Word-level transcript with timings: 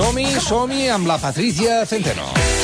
Som-hi, 0.00 0.30
som-hi 0.40 0.86
amb 0.88 1.10
la 1.10 1.18
Patricia 1.20 1.82
Centeno. 1.84 2.59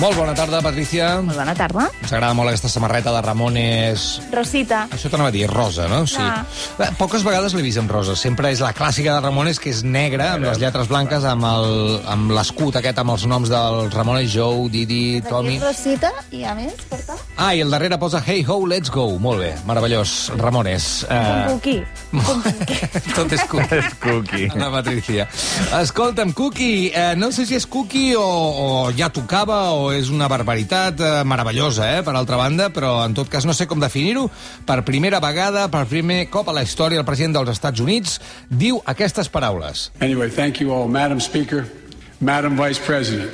Molt 0.00 0.16
bona 0.16 0.32
tarda, 0.32 0.62
Patricia. 0.64 1.18
Molt 1.20 1.36
bona 1.36 1.52
tarda. 1.52 1.84
Ens 2.00 2.12
agrada 2.14 2.32
molt 2.32 2.48
aquesta 2.48 2.70
samarreta 2.72 3.12
de 3.12 3.20
Ramones... 3.20 4.04
Rosita. 4.32 4.86
Això 4.96 5.10
t'anava 5.12 5.28
a 5.28 5.34
dir, 5.34 5.42
rosa, 5.50 5.84
no? 5.92 5.98
Sí. 6.08 6.16
Ah. 6.24 6.38
Bé, 6.78 6.86
Poques 6.96 7.20
vegades 7.26 7.52
l'he 7.52 7.60
vist 7.66 7.76
amb 7.82 7.92
rosa. 7.92 8.14
Sempre 8.16 8.48
és 8.54 8.62
la 8.64 8.70
clàssica 8.76 9.12
de 9.18 9.20
Ramones, 9.26 9.60
que 9.60 9.68
és 9.74 9.82
negra, 9.84 10.30
amb 10.38 10.46
les 10.48 10.60
lletres 10.62 10.88
blanques, 10.88 11.26
amb 11.28 11.44
el- 11.44 11.98
amb 12.08 12.32
l'escut 12.32 12.78
aquest, 12.80 12.96
amb 13.02 13.12
els 13.12 13.26
noms 13.28 13.52
dels 13.52 13.92
Ramones, 13.92 14.30
Joe, 14.32 14.70
Didi, 14.72 15.20
Tommy... 15.28 15.58
Aquí 15.58 15.66
és 15.68 15.68
Rosita 15.68 16.12
i 16.32 16.42
a 16.48 16.54
més 16.56 16.80
porta 16.88 17.18
Ah, 17.36 17.50
i 17.56 17.60
al 17.64 17.70
darrere 17.72 17.98
posa 18.00 18.22
Hey 18.24 18.40
Ho, 18.48 18.56
Let's 18.68 18.88
Go. 18.92 19.04
Molt 19.20 19.44
bé, 19.44 19.52
meravellós. 19.68 20.30
Ramones. 20.40 20.88
un 21.10 21.16
Eh, 21.16 21.44
cuqui. 21.52 21.76
tot 23.18 23.36
és 23.36 23.44
cookie. 23.52 23.80
És 23.84 23.94
cookie. 24.00 24.48
La 24.56 24.70
Patricia. 24.72 25.28
Escolta'm, 25.82 26.32
Cookie, 26.36 26.88
eh, 26.94 27.12
no 27.20 27.30
sé 27.32 27.44
si 27.48 27.56
és 27.60 27.66
Cookie 27.68 28.16
o, 28.16 28.24
o 28.24 28.90
ja 28.96 29.08
tocava 29.12 29.60
o 29.76 29.89
és 29.96 30.10
una 30.12 30.28
barbaritat 30.30 31.00
eh, 31.00 31.10
meravellosa, 31.24 31.88
eh, 31.96 32.02
per 32.06 32.14
altra 32.16 32.38
banda, 32.40 32.70
però 32.74 33.00
en 33.04 33.14
tot 33.16 33.28
cas 33.28 33.46
no 33.48 33.54
sé 33.56 33.66
com 33.70 33.80
definir-ho. 33.80 34.28
Per 34.66 34.80
primera 34.86 35.20
vegada, 35.20 35.68
per 35.72 35.86
primer 35.90 36.24
cop 36.30 36.48
a 36.48 36.56
la 36.56 36.64
història, 36.66 37.00
el 37.00 37.08
president 37.08 37.38
dels 37.38 37.52
Estats 37.56 37.80
Units 37.80 38.18
diu 38.48 38.80
aquestes 38.86 39.28
paraules. 39.28 39.90
Anyway, 40.00 40.30
thank 40.30 40.60
you 40.60 40.72
all, 40.72 40.88
Madam 40.88 41.20
Speaker, 41.20 41.66
Madam 42.20 42.56
Vice 42.56 42.80
President. 42.80 43.30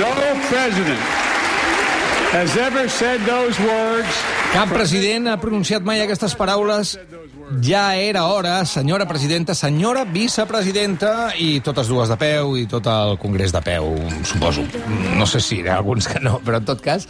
No 0.00 0.12
president 0.48 1.00
has 2.32 2.56
ever 2.56 2.88
said 2.88 3.20
those 3.26 3.58
words 3.60 4.22
Cap 4.52 4.68
president 4.68 5.30
ha 5.32 5.38
pronunciat 5.40 5.80
mai 5.80 6.02
aquestes 6.02 6.34
paraules. 6.36 6.90
Ja 7.60 7.96
era 7.96 8.26
hora, 8.26 8.64
senyora 8.64 9.04
presidenta, 9.04 9.54
senyora 9.54 10.04
vicepresidenta, 10.08 11.32
i 11.36 11.60
totes 11.60 11.88
dues 11.90 12.08
de 12.08 12.16
peu 12.16 12.54
i 12.56 12.64
tot 12.70 12.86
el 12.88 13.18
congrés 13.20 13.52
de 13.52 13.60
peu, 13.60 13.90
suposo. 14.24 14.64
No 15.18 15.26
sé 15.28 15.40
si 15.42 15.58
hi 15.60 15.68
ha 15.68 15.76
alguns 15.76 16.08
que 16.08 16.20
no, 16.22 16.38
però 16.44 16.62
en 16.62 16.68
tot 16.68 16.80
cas, 16.80 17.04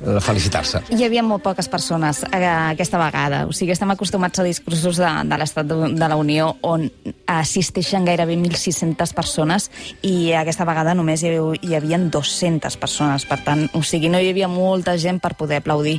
eh, 0.00 0.16
felicitar-se. 0.22 0.80
Hi 0.94 1.04
havia 1.04 1.24
molt 1.26 1.44
poques 1.44 1.68
persones 1.68 2.22
eh, 2.30 2.46
aquesta 2.46 3.00
vegada. 3.02 3.42
O 3.50 3.52
sigui, 3.52 3.74
estem 3.74 3.90
acostumats 3.92 4.40
a 4.40 4.46
discursos 4.46 5.00
de, 5.02 5.10
de 5.28 5.40
l'Estat 5.42 5.68
de, 5.68 6.08
la 6.08 6.16
Unió 6.16 6.54
on 6.62 6.88
assisteixen 7.26 8.06
gairebé 8.08 8.38
1.600 8.38 9.12
persones 9.16 9.68
i 10.06 10.32
aquesta 10.38 10.66
vegada 10.68 10.96
només 10.96 11.24
hi, 11.26 11.34
hi 11.36 11.76
havia 11.76 12.00
200 12.00 12.78
persones. 12.80 13.26
Per 13.28 13.40
tant, 13.44 13.66
o 13.76 13.82
sigui, 13.84 14.08
no 14.08 14.22
hi 14.22 14.32
havia 14.32 14.48
molta 14.48 14.96
gent 14.96 15.20
per 15.20 15.34
poder 15.36 15.60
aplaudir 15.60 15.98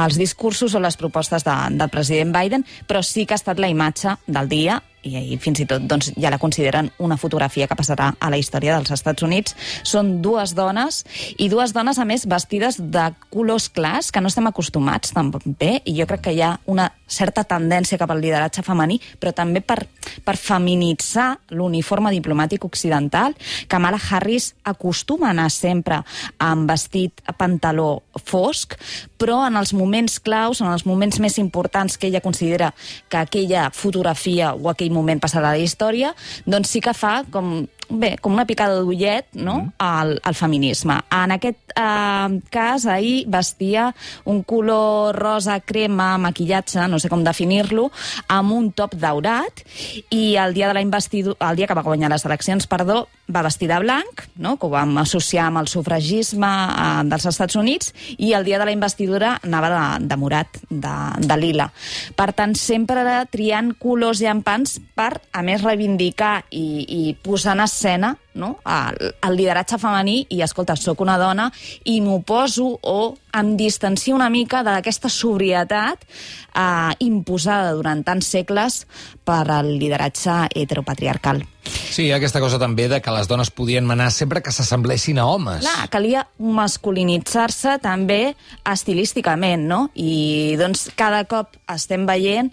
els 0.00 0.16
discursos 0.20 0.74
o 0.74 0.80
les 0.80 0.96
propostes 0.96 1.44
de, 1.44 1.58
del 1.76 1.92
president 1.92 2.32
Biden, 2.32 2.64
però 2.88 3.02
sí 3.04 3.26
que 3.26 3.33
ha 3.34 3.40
estat 3.42 3.60
la 3.62 3.70
imatge 3.72 4.16
del 4.26 4.50
dia 4.50 4.80
i, 5.04 5.16
i 5.34 5.38
fins 5.40 5.60
i 5.62 5.68
tot 5.68 5.84
doncs, 5.88 6.10
ja 6.20 6.32
la 6.32 6.40
consideren 6.42 6.90
una 6.98 7.18
fotografia 7.20 7.68
que 7.68 7.76
passarà 7.78 8.10
a 8.18 8.30
la 8.32 8.40
història 8.40 8.76
dels 8.76 8.92
Estats 8.94 9.24
Units. 9.26 9.56
Són 9.86 10.18
dues 10.24 10.54
dones, 10.56 11.02
i 11.38 11.48
dues 11.52 11.74
dones, 11.76 11.98
a 11.98 12.06
més, 12.08 12.26
vestides 12.30 12.80
de 12.80 13.10
colors 13.30 13.68
clars, 13.68 14.10
que 14.12 14.22
no 14.22 14.32
estem 14.32 14.48
acostumats 14.50 15.14
també, 15.14 15.78
i 15.84 15.96
jo 15.98 16.08
crec 16.10 16.26
que 16.28 16.34
hi 16.34 16.42
ha 16.44 16.54
una 16.70 16.88
certa 17.06 17.44
tendència 17.44 17.98
cap 18.00 18.10
al 18.10 18.22
lideratge 18.22 18.64
femení, 18.64 18.98
però 19.20 19.34
també 19.36 19.60
per, 19.60 19.84
per 20.24 20.36
feminitzar 20.40 21.28
l'uniforme 21.54 22.12
diplomàtic 22.14 22.64
occidental. 22.64 23.36
Kamala 23.68 24.00
Harris 24.00 24.52
acostuma 24.64 25.28
a 25.28 25.34
anar 25.34 25.50
sempre 25.52 26.00
amb 26.42 26.70
vestit 26.70 27.20
pantaló 27.38 28.04
fosc, 28.24 28.76
però 29.20 29.42
en 29.46 29.58
els 29.60 29.74
moments 29.76 30.18
claus, 30.24 30.62
en 30.62 30.70
els 30.72 30.86
moments 30.88 31.20
més 31.20 31.38
importants 31.42 31.98
que 31.98 32.08
ella 32.08 32.24
considera 32.24 32.72
que 33.08 33.20
aquella 33.20 33.68
fotografia 33.74 34.54
o 34.54 34.70
aquell 34.72 34.93
moment 34.94 35.20
passarà 35.22 35.52
a 35.52 35.58
la 35.58 35.64
història, 35.64 36.14
doncs 36.46 36.72
sí 36.74 36.82
que 36.84 36.94
fa 36.96 37.22
com 37.34 37.64
bé, 37.88 38.14
com 38.22 38.34
una 38.34 38.46
picada 38.46 38.80
d'ullet 38.80 39.26
no? 39.34 39.72
al, 39.78 40.16
al 40.22 40.36
feminisme. 40.38 40.96
En 41.12 41.34
aquest 41.34 41.74
eh, 41.76 42.40
cas, 42.50 42.86
ahir 42.86 43.24
vestia 43.30 43.90
un 44.24 44.42
color 44.42 45.16
rosa 45.16 45.58
crema, 45.60 46.14
maquillatge, 46.18 46.86
no 46.88 47.00
sé 47.00 47.10
com 47.12 47.24
definir-lo, 47.24 47.90
amb 48.28 48.54
un 48.56 48.70
top 48.76 48.96
daurat, 49.00 49.64
i 50.10 50.36
el 50.40 50.54
dia, 50.54 50.68
de 50.68 50.78
la 50.78 50.84
investidu... 50.84 51.36
el 51.38 51.56
dia 51.56 51.68
que 51.68 51.76
va 51.76 51.86
guanyar 51.86 52.12
les 52.12 52.24
eleccions, 52.24 52.68
perdó, 52.70 53.04
va 53.28 53.44
vestir 53.44 53.68
de 53.68 53.78
blanc, 53.80 54.24
no? 54.36 54.56
que 54.58 54.66
ho 54.66 54.72
vam 54.72 54.98
associar 55.00 55.48
amb 55.48 55.62
el 55.62 55.68
sufragisme 55.72 56.50
eh, 56.50 57.04
dels 57.10 57.28
Estats 57.30 57.56
Units, 57.60 57.94
i 58.18 58.34
el 58.36 58.44
dia 58.44 58.60
de 58.60 58.68
la 58.68 58.74
investidura 58.74 59.38
anava 59.42 59.70
de, 59.72 60.08
de 60.08 60.20
morat, 60.20 60.60
de, 60.70 60.96
de 61.24 61.40
lila. 61.40 61.70
Per 62.16 62.30
tant, 62.36 62.54
sempre 62.58 63.04
triant 63.32 63.72
colors 63.80 64.20
llampants 64.22 64.78
per, 64.96 65.12
a 65.32 65.42
més, 65.46 65.62
reivindicar 65.64 66.44
i, 66.50 66.84
i 66.84 67.02
posar 67.24 67.56
en 67.56 67.64
escena 67.74 68.14
no? 68.34 68.58
el, 68.64 69.14
el 69.22 69.36
lideratge 69.36 69.78
femení 69.82 70.20
i, 70.28 70.40
escolta, 70.46 70.76
sóc 70.78 71.02
una 71.02 71.16
dona 71.18 71.48
i 71.90 72.00
m'oposo 72.04 72.68
o 72.82 72.98
em 73.34 73.54
distancio 73.58 74.14
una 74.14 74.30
mica 74.30 74.62
d'aquesta 74.66 75.10
sobrietat 75.10 76.04
eh, 76.06 76.92
imposada 77.06 77.74
durant 77.74 78.04
tants 78.06 78.30
segles 78.36 78.84
per 79.26 79.42
al 79.50 79.72
lideratge 79.78 80.44
heteropatriarcal. 80.54 81.42
Sí, 81.64 82.10
aquesta 82.12 82.42
cosa 82.42 82.58
també 82.60 82.86
de 82.92 83.00
que 83.00 83.12
les 83.14 83.28
dones 83.30 83.50
podien 83.54 83.86
manar 83.88 84.10
sempre 84.12 84.42
que 84.44 84.52
s'assemblessin 84.52 85.18
a 85.18 85.26
homes. 85.30 85.64
Clar, 85.64 85.88
calia 85.90 86.26
masculinitzar-se 86.38 87.78
també 87.82 88.34
estilísticament, 88.68 89.66
no? 89.70 89.86
I 89.94 90.54
doncs 90.60 90.90
cada 90.98 91.24
cop 91.30 91.56
estem 91.72 92.04
veient 92.06 92.52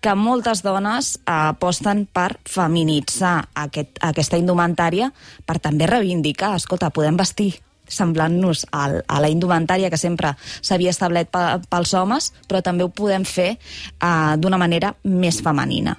que 0.00 0.14
moltes 0.14 0.62
dones 0.62 1.16
eh, 1.18 1.32
aposten 1.52 2.06
per 2.12 2.36
feminitzar 2.46 3.48
aquest, 3.54 3.98
aquesta 4.00 4.38
indumentària 4.40 5.12
per 5.46 5.58
també 5.58 5.86
reivindicar, 5.90 6.54
escolta, 6.56 6.90
podem 6.94 7.16
vestir 7.16 7.54
semblant-nos 7.86 8.64
a 8.74 9.20
la 9.22 9.28
indumentària 9.30 9.86
que 9.92 9.98
sempre 10.00 10.32
s'havia 10.58 10.90
establert 10.90 11.28
pe- 11.30 11.60
pels 11.70 11.92
homes, 11.94 12.32
però 12.50 12.58
també 12.58 12.82
ho 12.82 12.88
podem 12.90 13.22
fer 13.22 13.52
eh, 13.54 14.34
d'una 14.42 14.58
manera 14.58 14.90
més 15.04 15.38
femenina. 15.38 15.94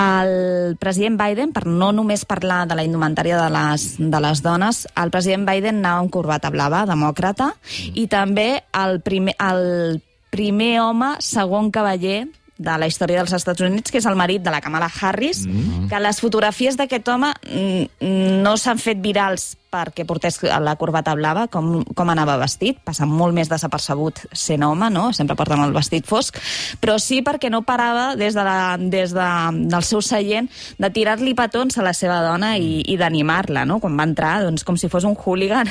El 0.00 0.78
president 0.80 1.18
Biden, 1.20 1.52
per 1.52 1.66
no 1.68 1.90
només 1.92 2.24
parlar 2.24 2.62
de 2.70 2.78
la 2.78 2.86
indumentària 2.88 3.36
de 3.36 3.50
les, 3.52 3.84
de 4.00 4.20
les 4.24 4.40
dones, 4.42 4.86
el 4.96 5.12
president 5.12 5.44
Biden 5.44 5.82
anava 5.84 6.06
amb 6.06 6.14
corbata 6.14 6.48
blava, 6.50 6.86
demòcrata, 6.88 7.52
i 7.92 8.06
també 8.08 8.62
el 8.80 9.02
primer, 9.04 9.36
el 9.44 10.00
primer 10.32 10.78
home, 10.80 11.16
segon 11.20 11.68
cavaller 11.74 12.22
de 12.60 12.76
la 12.80 12.88
història 12.90 13.22
dels 13.22 13.32
Estats 13.36 13.64
Units, 13.64 13.92
que 13.92 14.00
és 14.02 14.08
el 14.08 14.18
marit 14.18 14.44
de 14.44 14.52
la 14.52 14.60
Kamala 14.60 14.90
Harris, 14.90 15.46
mm. 15.46 15.88
que 15.90 16.02
les 16.02 16.20
fotografies 16.20 16.76
d'aquest 16.76 17.08
home 17.08 17.32
mm, 17.32 18.42
no 18.44 18.56
s'han 18.60 18.80
fet 18.82 19.00
virals 19.00 19.54
perquè 19.70 20.04
portés 20.08 20.40
la 20.42 20.74
corbata 20.80 21.14
blava, 21.18 21.46
com, 21.52 21.80
com 21.96 22.10
anava 22.12 22.36
vestit, 22.40 22.80
passa 22.84 23.06
molt 23.06 23.34
més 23.36 23.50
desapercebut 23.50 24.24
sent 24.36 24.64
home, 24.66 24.90
no? 24.92 25.10
sempre 25.16 25.36
porten 25.38 25.62
el 25.62 25.74
vestit 25.74 26.06
fosc, 26.08 26.38
però 26.82 26.98
sí 26.98 27.20
perquè 27.26 27.50
no 27.52 27.62
parava 27.66 28.14
des, 28.18 28.34
de 28.34 28.44
la, 28.46 28.76
des 28.80 29.14
de, 29.14 29.28
del 29.70 29.86
seu 29.86 30.02
seient 30.04 30.50
de 30.80 30.90
tirar-li 30.90 31.34
petons 31.38 31.78
a 31.78 31.86
la 31.86 31.94
seva 31.96 32.20
dona 32.26 32.56
i, 32.58 32.80
i 32.90 32.98
d'animar-la, 33.00 33.64
no? 33.68 33.78
quan 33.82 33.96
va 33.98 34.08
entrar, 34.08 34.34
doncs, 34.46 34.66
com 34.66 34.78
si 34.80 34.90
fos 34.90 35.06
un 35.08 35.16
hooligan. 35.18 35.70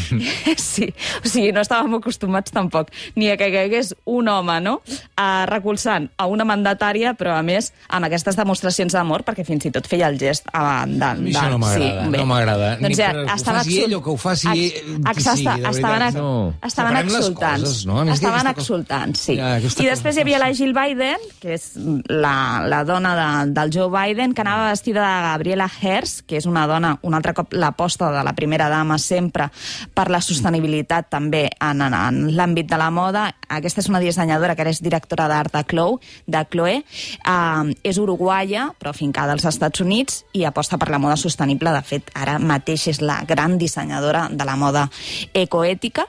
sí, 0.60 0.90
o 1.22 1.28
sigui, 1.28 1.50
no 1.56 1.64
estàvem 1.64 1.96
acostumats 2.00 2.52
tampoc 2.54 2.92
ni 3.16 3.30
a 3.30 3.38
que 3.40 3.48
hi 3.50 3.58
hagués 3.64 3.94
un 4.10 4.28
home 4.28 4.58
no? 4.64 4.78
a 5.16 5.46
recolzant 5.50 6.10
a 6.20 6.28
una 6.30 6.46
mandatària, 6.48 7.14
però 7.18 7.36
a 7.38 7.42
més 7.46 7.72
amb 7.88 8.08
aquestes 8.08 8.38
demostracions 8.38 8.94
d'amor, 8.96 9.24
perquè 9.26 9.44
fins 9.48 9.66
i 9.68 9.72
tot 9.74 9.88
feia 9.90 10.10
el 10.10 10.18
gest 10.20 10.48
a, 10.52 10.84
de, 10.86 11.10
mi 11.20 11.32
això 11.32 11.48
no 11.52 11.60
m'agrada, 11.62 12.06
bé. 12.10 12.20
no 12.20 12.28
m'agrada. 12.28 12.70
Doncs 12.80 12.98
ja, 12.98 13.10
que 13.30 13.36
ho 13.36 13.40
estaven 13.40 13.60
faci 13.64 13.78
ell 13.84 13.94
o 13.94 14.02
que 14.02 14.10
ho 14.10 14.16
faci 14.16 14.48
ex- 14.48 14.80
qui 14.82 15.10
exacte, 15.10 15.36
sigui, 15.44 15.62
de 15.62 15.68
estaven, 15.70 15.98
veritat. 15.98 16.14
ex- 16.14 16.20
No. 16.20 16.54
estaven 16.66 16.96
exultants. 16.96 17.62
coses, 17.62 17.86
no? 17.86 18.02
Estaven 18.02 18.40
aquesta 18.46 18.60
exultants, 18.60 19.20
sí. 19.20 19.36
Ja, 19.36 19.58
I 19.58 19.86
després 19.86 20.16
hi 20.16 20.20
havia 20.20 20.38
la 20.38 20.52
Jill 20.54 20.74
Biden, 20.74 21.18
que 21.40 21.54
és 21.54 21.72
la, 22.08 22.62
la 22.66 22.84
dona 22.84 23.14
de, 23.46 23.52
del 23.52 23.70
Joe 23.72 23.88
Biden, 23.90 24.34
que 24.34 24.40
anava 24.42 24.70
vestida 24.70 25.00
de 25.00 25.22
Gabriela 25.28 25.70
Hearst, 25.80 26.24
que 26.26 26.36
és 26.36 26.46
una 26.46 26.66
dona, 26.66 26.98
un 27.02 27.14
altre 27.14 27.34
cop 27.34 27.52
l'aposta 27.54 28.10
de 28.12 28.24
la 28.24 28.32
primera 28.34 28.68
dama 28.68 28.98
sempre 28.98 29.50
per 29.94 30.08
la 30.10 30.20
sostenibilitat 30.20 31.08
també 31.10 31.48
en, 31.60 31.80
en, 31.80 31.94
en 31.94 32.20
l'àmbit 32.36 32.66
de 32.70 32.76
la 32.78 32.90
moda. 32.90 33.28
Aquesta 33.48 33.80
és 33.80 33.88
una 33.88 34.00
dissenyadora 34.00 34.54
que 34.54 34.62
ara 34.62 34.70
és 34.70 34.80
directora 34.82 35.26
d'art 35.28 35.52
de 35.52 35.64
Chloe, 35.64 35.98
de 36.26 36.44
Chloe. 36.50 36.82
Uh, 37.26 37.72
és 37.82 37.98
uruguaia, 37.98 38.68
però 38.78 38.92
fincada 38.96 39.32
als 39.32 39.44
Estats 39.44 39.80
Units, 39.80 40.24
i 40.32 40.44
aposta 40.44 40.78
per 40.78 40.88
la 40.90 40.98
moda 40.98 41.16
sostenible. 41.16 41.70
De 41.72 41.82
fet, 41.82 42.10
ara 42.14 42.38
mateix 42.38 42.88
és 42.88 43.00
la 43.00 43.19
gran 43.28 43.58
dissenyadora 43.58 44.28
de 44.30 44.44
la 44.44 44.56
moda 44.56 44.88
ecoètica. 45.34 46.06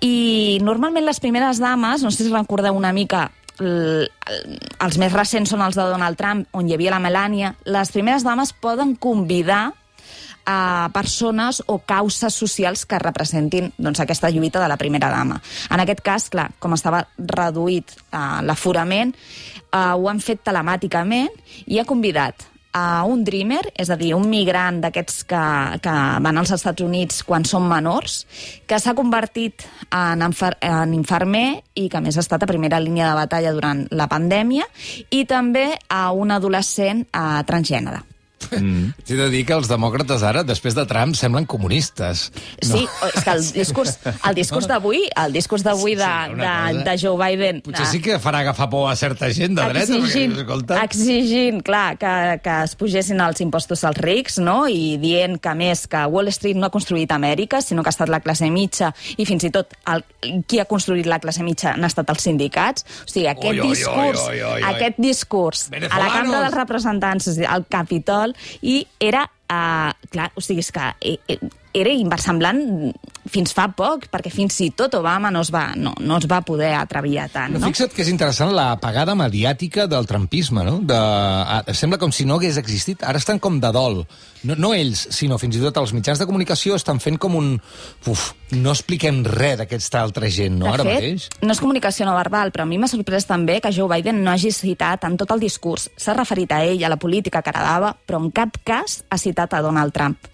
I 0.00 0.58
normalment 0.62 1.06
les 1.06 1.20
primeres 1.20 1.60
dames, 1.62 2.02
no 2.02 2.10
sé 2.10 2.24
si 2.24 2.32
recordeu 2.32 2.76
una 2.76 2.94
mica 2.96 3.30
els 3.56 4.98
més 5.00 5.14
recents 5.14 5.48
són 5.48 5.62
els 5.64 5.76
de 5.78 5.86
Donald 5.88 6.18
Trump, 6.20 6.44
on 6.52 6.68
hi 6.68 6.74
havia 6.76 6.92
la 6.92 7.00
Melania, 7.00 7.54
les 7.64 7.92
primeres 7.94 8.24
dames 8.26 8.52
poden 8.52 8.96
convidar 9.00 9.72
a 10.46 10.88
persones 10.94 11.62
o 11.66 11.80
causes 11.82 12.34
socials 12.34 12.84
que 12.86 13.00
representin 13.02 13.72
doncs, 13.76 14.00
aquesta 14.00 14.30
lluita 14.30 14.62
de 14.62 14.68
la 14.70 14.76
primera 14.78 15.10
dama. 15.10 15.40
En 15.70 15.82
aquest 15.82 16.04
cas, 16.06 16.28
clar, 16.30 16.52
com 16.62 16.76
estava 16.76 17.02
reduït 17.18 17.96
uh, 18.12 18.44
l'aforament, 18.46 19.10
uh, 19.72 19.96
ho 19.98 20.06
han 20.08 20.22
fet 20.22 20.44
telemàticament 20.46 21.34
i 21.66 21.80
ha 21.80 21.88
convidat 21.88 22.46
a 22.76 23.04
un 23.08 23.22
dreamer, 23.24 23.62
és 23.72 23.88
a 23.88 23.96
dir, 23.96 24.12
un 24.12 24.26
migrant 24.28 24.82
d'aquests 24.82 25.22
que, 25.30 25.44
que 25.80 25.94
van 26.26 26.40
als 26.40 26.52
Estats 26.52 26.84
Units 26.84 27.22
quan 27.24 27.46
són 27.48 27.64
menors, 27.70 28.18
que 28.68 28.76
s'ha 28.82 28.92
convertit 28.98 29.64
en, 29.88 30.20
en 30.20 30.92
infermer 30.96 31.46
i 31.74 31.86
que 31.88 32.02
més 32.04 32.18
ha 32.18 32.24
estat 32.24 32.44
a 32.44 32.50
primera 32.50 32.82
línia 32.82 33.08
de 33.08 33.16
batalla 33.16 33.54
durant 33.56 33.86
la 33.96 34.10
pandèmia, 34.12 34.68
i 35.08 35.24
també 35.24 35.70
a 35.88 36.10
un 36.12 36.36
adolescent 36.36 37.06
a 37.16 37.40
transgènere. 37.48 38.04
Mm. 38.46 38.92
T'he 39.02 39.16
de 39.18 39.26
dir 39.32 39.40
que 39.48 39.54
els 39.56 39.66
demòcrates 39.66 40.22
ara, 40.22 40.42
després 40.46 40.74
de 40.76 40.84
Trump, 40.86 41.14
semblen 41.18 41.46
comunistes. 41.50 42.26
Sí, 42.62 42.82
no. 42.84 43.08
és 43.08 43.24
que 43.24 43.32
el 43.32 43.40
discurs, 43.56 43.94
el 44.28 44.36
discurs 44.36 44.68
d'avui, 44.70 45.00
el 45.18 45.32
discurs 45.34 45.64
d'avui 45.66 45.96
de, 45.98 46.04
Sí, 46.06 46.32
una 46.34 46.44
de, 46.44 46.74
cosa- 46.76 46.84
de 46.84 46.94
Joe 47.00 47.16
Biden... 47.22 47.60
Potser 47.64 47.86
sí 47.90 48.00
que 48.04 48.18
farà 48.22 48.42
agafar 48.44 48.68
por 48.70 48.90
a 48.90 48.94
certa 48.96 49.30
gent 49.34 49.56
de 49.58 49.64
dreta, 49.72 49.96
exigint, 49.96 50.36
perquè, 50.36 50.44
escolta... 50.44 50.82
exigint 50.84 51.62
clar, 51.66 51.96
que, 51.98 52.12
que 52.44 52.56
es 52.68 52.76
pugessin 52.78 53.20
els 53.24 53.40
impostos 53.42 53.82
als 53.88 53.98
rics, 54.04 54.38
no? 54.38 54.58
i 54.68 54.96
dient 55.02 55.40
que, 55.42 55.50
a 55.50 55.56
més, 55.58 55.86
que 55.90 56.04
Wall 56.06 56.28
Street 56.34 56.60
no 56.60 56.68
ha 56.68 56.72
construït 56.74 57.10
Amèrica, 57.16 57.62
sinó 57.64 57.82
que 57.82 57.90
ha 57.90 57.96
estat 57.96 58.12
la 58.12 58.20
classe 58.20 58.46
mitja, 58.52 58.92
i 59.16 59.26
fins 59.26 59.48
i 59.48 59.52
tot 59.54 59.74
el, 59.90 60.04
qui 60.46 60.60
ha 60.62 60.68
construït 60.70 61.08
la 61.10 61.18
classe 61.24 61.42
mitja 61.46 61.72
han 61.74 61.84
estat 61.88 62.12
els 62.14 62.22
sindicats. 62.28 62.86
O 63.02 63.10
sigui, 63.10 63.26
aquest 63.32 63.50
Oi, 63.50 63.60
oi, 63.60 63.66
oi, 63.66 63.74
discurs, 63.74 64.22
oi, 64.28 64.38
oi, 64.42 64.52
oi. 64.60 64.62
aquest 64.74 65.00
discurs 65.02 65.66
a 65.72 65.98
la! 65.98 66.12
Cambra 66.16 66.40
dels 66.46 66.54
Representants, 66.56 67.26
al 67.48 67.66
Capitol, 67.68 68.25
i 68.62 68.84
era... 69.00 69.28
Uh, 69.46 69.92
clar, 70.10 70.32
o 70.34 70.42
sigui, 70.42 70.58
és 70.58 70.72
que 70.74 70.82
eh, 71.06 71.20
eh, 71.30 71.36
era 71.76 71.92
inversemblant 71.92 72.60
fins 73.26 73.50
fa 73.56 73.66
poc, 73.74 74.04
perquè 74.12 74.30
fins 74.30 74.54
i 74.62 74.68
tot 74.78 74.94
Obama 74.94 75.32
no 75.34 75.40
es 75.42 75.50
va, 75.50 75.72
no, 75.74 75.90
no 75.98 76.18
es 76.20 76.28
va 76.30 76.38
poder 76.46 76.70
atrevir 76.78 77.18
a 77.20 77.26
tant, 77.28 77.56
No, 77.56 77.60
no? 77.60 77.70
fixa't 77.72 77.90
que 77.92 78.04
és 78.04 78.10
interessant 78.12 78.52
la 78.54 78.68
apagada 78.76 79.16
mediàtica 79.18 79.88
del 79.90 80.06
trumpisme, 80.06 80.62
no? 80.64 80.76
De, 80.86 80.94
a, 80.96 81.58
sembla 81.74 81.98
com 81.98 82.12
si 82.14 82.24
no 82.24 82.38
hagués 82.38 82.56
existit. 82.60 83.02
Ara 83.02 83.18
estan 83.18 83.40
com 83.42 83.58
de 83.60 83.72
dol. 83.74 84.04
No, 84.46 84.54
no 84.54 84.70
ells, 84.76 85.08
sinó 85.16 85.40
fins 85.42 85.58
i 85.58 85.62
tot 85.64 85.80
els 85.80 85.90
mitjans 85.96 86.20
de 86.22 86.26
comunicació 86.28 86.76
estan 86.78 87.00
fent 87.02 87.18
com 87.18 87.34
un... 87.34 87.48
Uf, 88.06 88.28
no 88.54 88.70
expliquem 88.70 89.24
res 89.26 89.56
d'aquesta 89.58 90.04
altra 90.06 90.30
gent, 90.30 90.54
no? 90.60 90.68
De 90.70 90.76
Ara 90.76 90.86
fet, 90.86 90.94
mateix. 91.02 91.26
no 91.42 91.56
és 91.56 91.62
comunicació 91.64 92.06
no 92.06 92.14
verbal, 92.14 92.54
però 92.54 92.62
a 92.62 92.70
mi 92.70 92.78
m'ha 92.78 92.86
sorprès 92.92 93.26
també 93.26 93.58
que 93.64 93.74
Joe 93.74 93.90
Biden 93.90 94.22
no 94.22 94.30
hagi 94.30 94.54
citat 94.54 95.02
en 95.08 95.18
tot 95.18 95.34
el 95.34 95.42
discurs. 95.42 95.90
S'ha 95.98 96.14
referit 96.14 96.54
a 96.54 96.62
ell, 96.64 96.84
a 96.86 96.92
la 96.94 97.00
política 97.02 97.42
que 97.42 97.50
heredava, 97.50 97.96
però 98.06 98.22
en 98.22 98.30
cap 98.30 98.62
cas 98.62 99.00
ha 99.10 99.18
citat 99.18 99.58
a 99.58 99.64
Donald 99.66 99.92
Trump. 99.96 100.30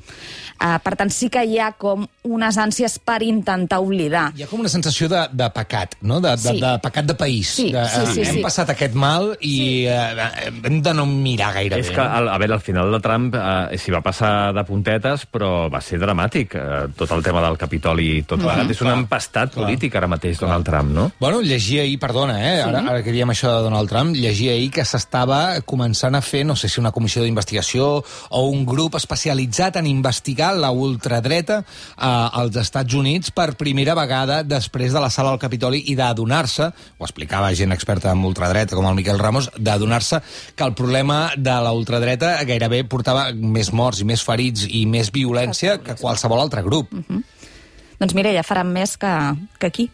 Uh, 0.62 0.76
per 0.78 0.92
tant, 0.94 1.10
sí 1.10 1.26
que 1.32 1.42
hi 1.42 1.56
ha 1.58 1.72
com 1.74 2.04
unes 2.22 2.56
ànsies 2.62 3.00
per 3.02 3.16
intentar 3.26 3.80
oblidar. 3.82 4.28
Hi 4.38 4.44
ha 4.44 4.46
com 4.46 4.60
una 4.62 4.70
sensació 4.70 5.08
de, 5.10 5.24
de 5.34 5.48
pecat, 5.50 5.96
no? 6.06 6.20
De, 6.22 6.36
de, 6.36 6.52
Sí. 6.52 6.60
de 6.62 6.70
pecat 6.84 7.08
de 7.08 7.14
país. 7.18 7.48
Sí, 7.50 7.72
de, 7.74 7.82
sí, 7.90 8.04
sí, 8.12 8.20
eh, 8.20 8.28
hem 8.28 8.36
sí. 8.36 8.42
passat 8.44 8.70
aquest 8.70 8.94
mal 8.94 9.32
i 9.40 9.56
eh, 9.90 10.28
hem 10.62 10.78
de 10.84 10.92
no 10.94 11.06
mirar 11.10 11.52
gaire 11.56 11.80
És 11.80 11.88
bé. 11.90 11.96
que, 11.96 12.04
a 12.04 12.38
veure, 12.38 12.54
al 12.54 12.62
final 12.62 12.92
de 12.94 13.00
Trump 13.02 13.34
eh, 13.34 13.78
s'hi 13.80 13.90
va 13.90 14.02
passar 14.06 14.52
de 14.54 14.62
puntetes, 14.68 15.26
però 15.26 15.50
va 15.72 15.80
ser 15.82 15.98
dramàtic, 15.98 16.54
eh, 16.54 16.86
tot 16.96 17.10
el 17.16 17.24
tema 17.26 17.42
del 17.42 17.58
Capitoli 17.58 18.08
i 18.20 18.22
tot 18.22 18.38
plegat. 18.44 18.70
És 18.70 18.84
un 18.84 18.92
clar, 18.92 18.98
empastat 19.00 19.56
clar. 19.56 19.64
polític 19.66 19.98
ara 19.98 20.06
mateix, 20.06 20.38
Donald 20.38 20.64
Trump, 20.68 20.94
no? 20.94 21.08
Bueno, 21.18 21.40
llegia 21.42 21.82
ahir, 21.82 21.98
perdona, 21.98 22.38
eh? 22.38 22.62
Ara, 22.62 22.84
ara 22.86 23.02
que 23.02 23.10
diem 23.10 23.34
això 23.34 23.50
de 23.56 23.66
Donald 23.66 23.90
Trump, 23.90 24.14
llegia 24.14 24.52
ahir 24.54 24.70
que 24.70 24.84
s'estava 24.86 25.58
començant 25.66 26.14
a 26.14 26.22
fer, 26.22 26.44
no 26.46 26.54
sé 26.54 26.68
si 26.70 26.78
una 26.78 26.92
comissió 26.94 27.24
d'investigació 27.26 27.90
o 28.30 28.46
un 28.46 28.62
grup 28.64 28.94
especialitzat 29.00 29.82
en 29.82 29.90
investigar 29.90 30.51
la 30.58 30.70
ultradreta 30.72 31.60
eh, 31.62 32.06
als 32.06 32.56
Estats 32.60 32.94
Units 32.98 33.32
per 33.34 33.52
primera 33.60 33.94
vegada 33.98 34.42
després 34.42 34.92
de 34.92 35.02
la 35.02 35.10
sala 35.10 35.32
del 35.32 35.42
Capitoli 35.42 35.82
i 35.92 35.96
d'adonar-se, 35.98 36.68
ho 36.98 37.06
explicava 37.06 37.52
gent 37.58 37.72
experta 37.74 38.12
en 38.12 38.24
ultradreta 38.24 38.76
com 38.78 38.88
el 38.88 38.98
Miquel 38.98 39.20
Ramos, 39.20 39.50
d'adonar-se 39.58 40.22
que 40.56 40.64
el 40.64 40.76
problema 40.78 41.22
de 41.36 41.56
la 41.64 41.72
ultradreta 41.76 42.34
gairebé 42.48 42.84
portava 42.84 43.30
més 43.32 43.72
morts 43.72 44.02
i 44.02 44.08
més 44.08 44.24
ferits 44.24 44.66
i 44.68 44.84
més 44.86 45.12
violència 45.14 45.78
que 45.82 45.96
qualsevol 46.00 46.42
altre 46.42 46.62
grup. 46.66 46.92
Doncs 48.02 48.14
mira, 48.18 48.32
ja 48.34 48.42
faran 48.46 48.72
més 48.74 48.96
que, 48.98 49.10
que 49.62 49.68
aquí, 49.70 49.90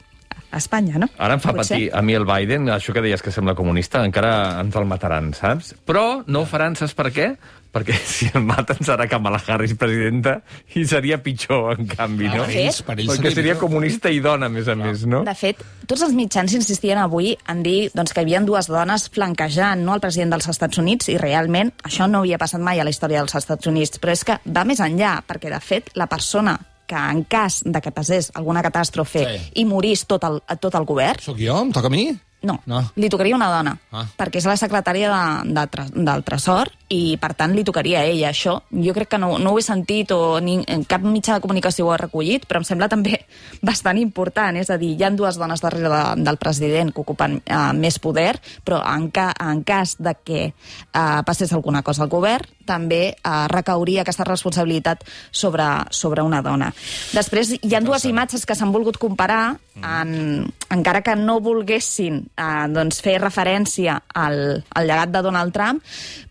a 0.51 0.57
Espanya, 0.57 0.97
no? 1.03 1.09
Ara 1.21 1.37
em 1.37 1.43
fa 1.43 1.53
Potser. 1.53 1.77
patir 1.77 1.89
a 1.93 2.01
mi 2.01 2.15
el 2.17 2.25
Biden, 2.29 2.71
això 2.73 2.95
que 2.97 3.03
deies 3.05 3.21
que 3.25 3.33
sembla 3.35 3.55
comunista, 3.59 4.01
encara 4.07 4.61
ens 4.63 4.77
el 4.81 4.87
mataran, 4.89 5.33
saps? 5.37 5.75
Però 5.89 6.23
no 6.27 6.45
ho 6.45 6.49
faran, 6.49 6.77
saps 6.79 6.97
per 6.97 7.11
què? 7.13 7.29
Perquè 7.73 7.93
si 8.15 8.31
el 8.33 8.43
maten 8.49 8.79
serà 8.87 9.05
Kamala 9.11 9.41
Harris 9.47 9.75
presidenta 9.77 10.39
i 10.75 10.87
seria 10.89 11.19
pitjor, 11.23 11.75
en 11.79 11.87
canvi, 11.91 12.29
no? 12.33 12.47
Per 12.49 12.55
ells- 12.57 12.81
per 12.87 12.97
ells 12.99 13.13
Perquè 13.19 13.33
seria 13.35 13.59
comunista 13.61 14.09
i 14.11 14.21
dona, 14.25 14.47
a 14.47 14.53
més 14.53 14.69
a 14.73 14.75
més, 14.79 15.05
no? 15.07 15.21
De 15.27 15.35
fet, 15.37 15.61
tots 15.87 16.03
els 16.07 16.15
mitjans 16.17 16.55
insistien 16.57 16.99
avui 17.03 17.35
en 17.49 17.61
dir 17.63 17.91
doncs, 17.95 18.15
que 18.17 18.23
hi 18.23 18.29
havia 18.29 18.41
dues 18.47 18.71
dones 18.73 19.09
flanquejant 19.13 19.85
no, 19.85 19.95
el 19.95 20.01
president 20.01 20.33
dels 20.33 20.49
Estats 20.49 20.79
Units 20.81 21.11
i 21.13 21.19
realment 21.21 21.75
això 21.85 22.09
no 22.09 22.25
havia 22.25 22.39
passat 22.41 22.61
mai 22.65 22.81
a 22.81 22.85
la 22.89 22.91
història 22.95 23.21
dels 23.21 23.35
Estats 23.37 23.67
Units. 23.69 23.99
Però 24.01 24.13
és 24.17 24.25
que 24.25 24.39
va 24.49 24.65
més 24.65 24.81
enllà, 24.81 25.19
perquè 25.29 25.53
de 25.53 25.61
fet 25.61 25.93
la 25.95 26.07
persona 26.09 26.57
que 26.89 26.97
en 26.97 27.21
cas 27.29 27.61
de 27.69 27.83
que 27.85 27.91
passés 27.93 28.31
alguna 28.35 28.63
catàstrofe 28.65 29.21
Sí. 29.29 29.43
i 29.61 29.65
morís 29.69 30.07
tot 30.09 30.25
el, 30.25 30.41
tot 30.59 30.75
el 30.75 30.87
govern, 30.89 31.21
Sóc 31.21 31.37
jo? 31.37 31.59
Em 31.61 31.71
toca 31.77 31.91
a 31.91 31.93
mi? 31.93 32.07
No, 32.43 32.61
No. 32.67 32.83
li 32.97 33.09
tocaria 33.09 33.35
una 33.37 33.49
dona, 33.51 33.77
Ah. 33.91 34.05
perquè 34.17 34.37
és 34.39 34.47
la 34.47 34.57
secretària 34.57 35.11
de, 35.11 35.53
de, 35.55 35.67
tre- 35.67 35.89
del 35.93 36.23
Tresor 36.23 36.71
i, 36.89 37.17
per 37.21 37.35
tant, 37.35 37.53
li 37.55 37.65
tocaria 37.65 38.01
a 38.01 38.05
ella. 38.05 38.31
Això 38.31 38.63
jo 38.71 38.95
crec 38.95 39.09
que 39.09 39.19
no, 39.19 39.39
no 39.39 39.51
ho 39.53 39.59
he 39.59 39.63
sentit 39.63 40.13
o 40.15 40.39
ni, 40.41 40.63
en 40.67 40.85
cap 40.85 41.03
mitjà 41.03 41.35
de 41.35 41.41
comunicació 41.41 41.87
ho 41.87 41.93
ha 41.93 41.99
recollit, 41.99 42.47
però 42.47 42.59
em 42.63 42.65
sembla 42.65 42.89
també 42.89 43.25
bastant 43.63 43.99
important. 43.99 44.57
És 44.57 44.71
a 44.71 44.79
dir, 44.79 44.95
hi 44.97 45.03
ha 45.05 45.11
dues 45.11 45.37
dones 45.37 45.61
darrere 45.61 45.89
de, 45.91 46.23
del 46.23 46.37
president 46.39 46.93
que 46.95 47.01
ocupen 47.03 47.43
eh, 47.45 47.73
més 47.75 47.99
poder, 47.99 48.39
però 48.65 48.81
en, 48.95 49.11
ca, 49.11 49.33
en 49.41 49.65
cas 49.65 49.97
de 49.99 50.15
que 50.25 50.43
eh, 50.47 51.21
passés 51.27 51.53
alguna 51.53 51.83
cosa 51.83 52.05
al 52.05 52.09
govern, 52.09 52.47
també 52.65 53.03
eh, 53.17 53.47
recauria 53.49 54.03
aquesta 54.03 54.25
responsabilitat 54.25 55.03
sobre, 55.33 55.65
sobre 55.91 56.23
una 56.23 56.41
dona. 56.43 56.73
Després, 57.13 57.57
hi 57.63 57.75
ha 57.75 57.81
dues 57.81 58.05
imatges 58.05 58.47
que 58.47 58.55
s'han 58.55 58.73
volgut 58.73 58.97
comparar, 59.01 59.57
en, 59.79 60.53
encara 60.71 61.03
que 61.03 61.15
no 61.17 61.39
volguessin 61.41 62.21
eh, 62.37 62.67
doncs 62.73 63.01
fer 63.05 63.19
referència 63.23 63.99
al, 64.15 64.39
al 64.61 64.89
llegat 64.89 65.13
de 65.15 65.23
Donald 65.25 65.55
Trump, 65.55 65.83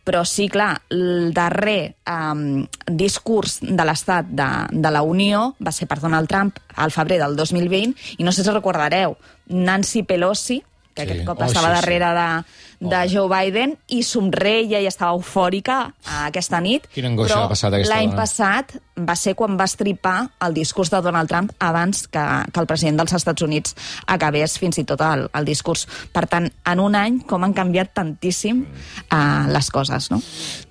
però 0.08 0.24
sí, 0.26 0.48
clar, 0.52 0.74
el 0.94 1.34
darrer 1.36 1.82
eh, 1.94 2.68
discurs 2.88 3.60
de 3.62 3.88
l'estat 3.88 4.30
de, 4.30 4.50
de 4.72 4.94
la 4.94 5.04
Unió 5.04 5.52
va 5.60 5.74
ser 5.76 5.90
per 5.90 6.00
Donald 6.04 6.30
Trump 6.32 6.62
al 6.76 6.94
febrer 6.94 7.20
del 7.24 7.36
2020, 7.36 8.18
i 8.18 8.28
no 8.28 8.32
sé 8.32 8.46
si 8.46 8.54
recordareu, 8.54 9.18
Nancy 9.48 10.04
Pelosi, 10.04 10.62
que 10.98 11.06
Sí. 11.06 11.12
aquest 11.12 11.28
cop 11.30 11.40
Oh, 11.42 11.46
estava 11.46 11.70
sí, 11.70 11.76
sí. 11.76 11.80
darrere 11.82 12.10
de, 12.18 12.90
de 12.90 13.00
Joe 13.14 13.30
Biden, 13.32 13.78
i 13.94 14.02
somreia 14.06 14.82
i 14.82 14.90
estava 14.90 15.14
eufòrica 15.16 15.78
eh, 16.04 16.28
aquesta 16.28 16.60
nit. 16.62 16.90
Quina 16.94 17.10
angoixa 17.14 17.36
però 17.36 17.46
ha 17.48 17.52
passat 17.54 17.74
aquesta 17.78 17.96
l'any 17.96 18.14
passat 18.18 18.76
va 18.98 19.14
ser 19.16 19.36
quan 19.38 19.54
va 19.60 19.66
estripar 19.70 20.16
el 20.42 20.56
discurs 20.58 20.90
de 20.90 21.02
Donald 21.06 21.30
Trump 21.30 21.52
abans 21.62 22.08
que, 22.10 22.24
que 22.52 22.60
el 22.60 22.66
president 22.70 22.98
dels 22.98 23.14
Estats 23.14 23.46
Units 23.46 23.76
acabés 24.08 24.58
fins 24.58 24.80
i 24.82 24.86
tot 24.90 25.02
el, 25.06 25.28
el 25.38 25.46
discurs. 25.46 25.86
Per 26.14 26.26
tant, 26.26 26.50
en 26.66 26.80
un 26.82 26.96
any, 26.98 27.20
com 27.30 27.44
han 27.46 27.54
canviat 27.54 27.94
tantíssim 27.94 28.64
uh, 28.66 29.46
les 29.54 29.70
coses, 29.70 30.10
no? 30.10 30.18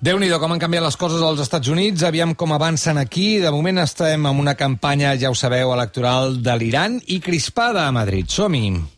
déu 0.03 0.19
nhi 0.19 0.27
com 0.39 0.51
han 0.51 0.59
canviat 0.59 0.83
les 0.83 0.97
coses 0.99 1.23
als 1.23 1.39
Estats 1.39 1.71
Units, 1.71 2.03
aviam 2.03 2.35
com 2.35 2.51
avancen 2.51 2.97
aquí. 2.99 3.39
De 3.39 3.51
moment 3.51 3.79
estem 3.79 4.27
en 4.27 4.39
una 4.43 4.55
campanya, 4.59 5.15
ja 5.15 5.31
ho 5.31 5.35
sabeu, 5.35 5.71
electoral 5.73 6.41
de 6.43 6.57
l'Iran 6.59 6.99
i 7.07 7.21
crispada 7.23 7.87
a 7.87 7.91
Madrid. 7.95 8.27
Som-hi. 8.27 8.96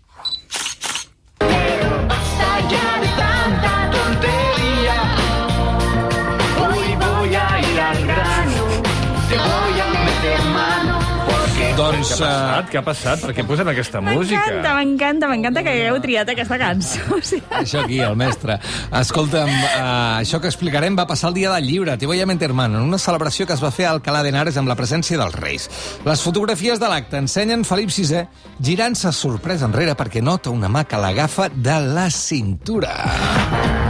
Doncs... 12.20 12.30
Què 12.30 12.30
ha 12.30 12.32
passat? 12.32 12.70
Què 12.70 12.80
ha 12.80 12.86
passat? 12.86 13.24
Per 13.24 13.34
què 13.36 13.46
posen 13.48 13.72
aquesta 13.72 14.02
música? 14.04 14.42
M'encanta, 14.46 14.74
m'encanta, 14.78 15.30
m'encanta 15.32 15.64
que 15.66 15.74
hagueu 15.76 16.00
triat 16.04 16.32
aquesta 16.34 16.60
cançó. 16.62 17.02
O 17.16 17.22
sigui, 17.26 17.44
Això 17.62 17.84
aquí, 17.84 18.00
el 18.06 18.16
mestre. 18.20 18.60
Escolta'm, 19.00 19.50
uh, 19.50 20.20
això 20.20 20.40
que 20.42 20.50
explicarem 20.52 20.98
va 21.00 21.08
passar 21.10 21.32
el 21.32 21.40
dia 21.40 21.54
del 21.56 21.68
llibre, 21.68 21.98
Te 21.98 22.08
voy 22.10 22.22
a 22.22 22.26
meter 22.30 22.54
mano, 22.54 22.80
en 22.80 22.88
una 22.88 22.98
celebració 23.02 23.48
que 23.48 23.54
es 23.58 23.64
va 23.64 23.72
fer 23.72 23.88
a 23.88 23.92
Alcalá 23.98 24.24
de 24.24 24.34
Henares 24.34 24.58
amb 24.58 24.70
la 24.70 24.78
presència 24.80 25.20
dels 25.20 25.36
reis. 25.36 25.70
Les 26.06 26.24
fotografies 26.24 26.80
de 26.80 26.90
l'acte 26.92 27.20
ensenyen 27.20 27.66
Felip 27.68 27.92
VI 27.92 28.26
girant-se 28.64 29.12
sorprès 29.16 29.64
enrere 29.66 29.96
perquè 30.00 30.24
nota 30.24 30.54
una 30.54 30.70
mà 30.72 30.86
que 30.88 31.00
l'agafa 31.02 31.50
de 31.54 31.80
la 31.94 32.10
cintura. 32.14 33.89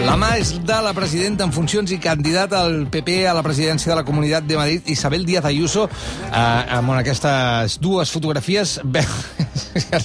La 0.00 0.16
mà 0.16 0.30
és 0.40 0.54
de 0.64 0.76
la 0.80 0.92
presidenta 0.96 1.44
en 1.44 1.52
funcions 1.52 1.90
i 1.92 1.98
candidata 2.00 2.62
al 2.64 2.86
PP 2.90 3.26
a 3.28 3.34
la 3.36 3.42
presidència 3.44 3.92
de 3.92 3.98
la 3.98 4.04
Comunitat 4.06 4.46
de 4.48 4.56
Madrid, 4.56 4.88
Isabel 4.88 5.26
Díaz 5.28 5.44
Ayuso, 5.44 5.84
eh, 5.86 6.76
amb 6.78 6.94
aquestes 6.96 7.76
dues 7.84 8.10
fotografies, 8.10 8.78
bé, 8.94 9.04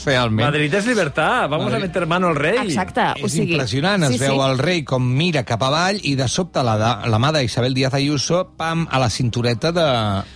realment... 0.04 0.46
Madrid 0.46 0.74
es 0.74 0.86
libertad, 0.86 1.48
vamos 1.50 1.72
Madrid. 1.72 1.78
a 1.78 1.88
meter 1.88 2.06
mano 2.08 2.28
al 2.28 2.36
rey. 2.36 2.58
Exacte, 2.66 3.06
o 3.22 3.26
És 3.30 3.38
sigui... 3.38 3.54
impressionant, 3.56 4.04
es 4.10 4.18
sí, 4.18 4.20
veu 4.20 4.36
sí. 4.36 4.44
el 4.50 4.60
rei 4.60 4.84
com 4.84 5.06
mira 5.16 5.46
cap 5.48 5.64
avall 5.64 6.02
i 6.04 6.14
de 6.20 6.28
sobte 6.28 6.64
la, 6.66 6.76
de, 6.82 6.92
la 7.14 7.22
mà 7.22 7.32
d'Isabel 7.38 7.74
Díaz 7.78 7.96
Ayuso, 7.96 8.44
pam, 8.60 8.86
a 8.92 9.00
la 9.02 9.10
cintureta 9.10 9.72
de... 9.76 9.88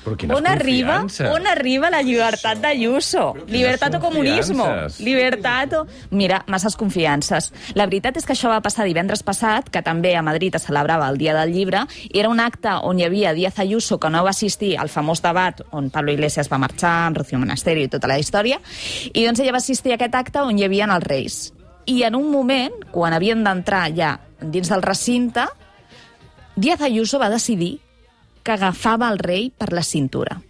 Però 0.06 0.16
quines 0.16 0.40
On 0.40 0.48
arriba, 0.48 1.02
on 1.34 1.52
arriba 1.52 1.92
la 1.92 2.02
llibertat 2.06 2.64
d'Ayuso? 2.64 3.28
Libertat 3.52 4.00
o 4.00 4.04
comunismo? 4.08 4.72
Libertat 5.04 5.78
o... 5.82 5.84
Mira, 6.16 6.46
masses 6.48 6.80
confiances. 6.80 7.52
La 7.76 7.90
veritat 7.92 8.18
és 8.18 8.26
que 8.26 8.38
això 8.38 8.50
va 8.50 8.64
passar 8.64 8.88
divendres 8.88 9.22
passat, 9.26 9.49
que 9.72 9.82
també 9.86 10.16
a 10.16 10.24
Madrid 10.26 10.56
es 10.56 10.66
celebrava 10.68 11.10
el 11.10 11.18
Dia 11.20 11.36
del 11.38 11.54
Llibre, 11.54 11.86
era 12.14 12.30
un 12.30 12.40
acte 12.40 12.72
on 12.88 13.00
hi 13.00 13.06
havia 13.08 13.34
Díaz 13.34 13.60
Ayuso, 13.60 14.00
que 14.00 14.10
no 14.10 14.24
va 14.24 14.34
assistir 14.36 14.76
al 14.78 14.90
famós 14.90 15.22
debat 15.26 15.62
on 15.72 15.90
Pablo 15.94 16.14
Iglesias 16.16 16.50
va 16.52 16.62
marxar, 16.62 17.08
amb 17.08 17.20
Rocío 17.20 17.40
Monasterio 17.40 17.86
i 17.86 17.92
tota 17.92 18.10
la 18.10 18.20
història, 18.20 18.60
i 19.14 19.26
doncs 19.26 19.44
ella 19.44 19.56
va 19.56 19.64
assistir 19.64 19.94
a 19.94 20.00
aquest 20.00 20.16
acte 20.16 20.44
on 20.46 20.58
hi 20.58 20.68
havia 20.68 20.90
els 20.90 21.08
reis. 21.08 21.40
I 21.90 22.04
en 22.06 22.16
un 22.16 22.30
moment, 22.32 22.76
quan 22.92 23.14
havien 23.14 23.44
d'entrar 23.44 23.88
ja 23.96 24.18
dins 24.42 24.70
del 24.70 24.86
recinte, 24.86 25.48
Díaz 26.56 26.82
Ayuso 26.82 27.20
va 27.20 27.30
decidir 27.32 27.80
que 28.44 28.54
agafava 28.54 29.10
el 29.10 29.20
rei 29.20 29.50
per 29.50 29.72
la 29.74 29.84
cintura. 29.84 30.42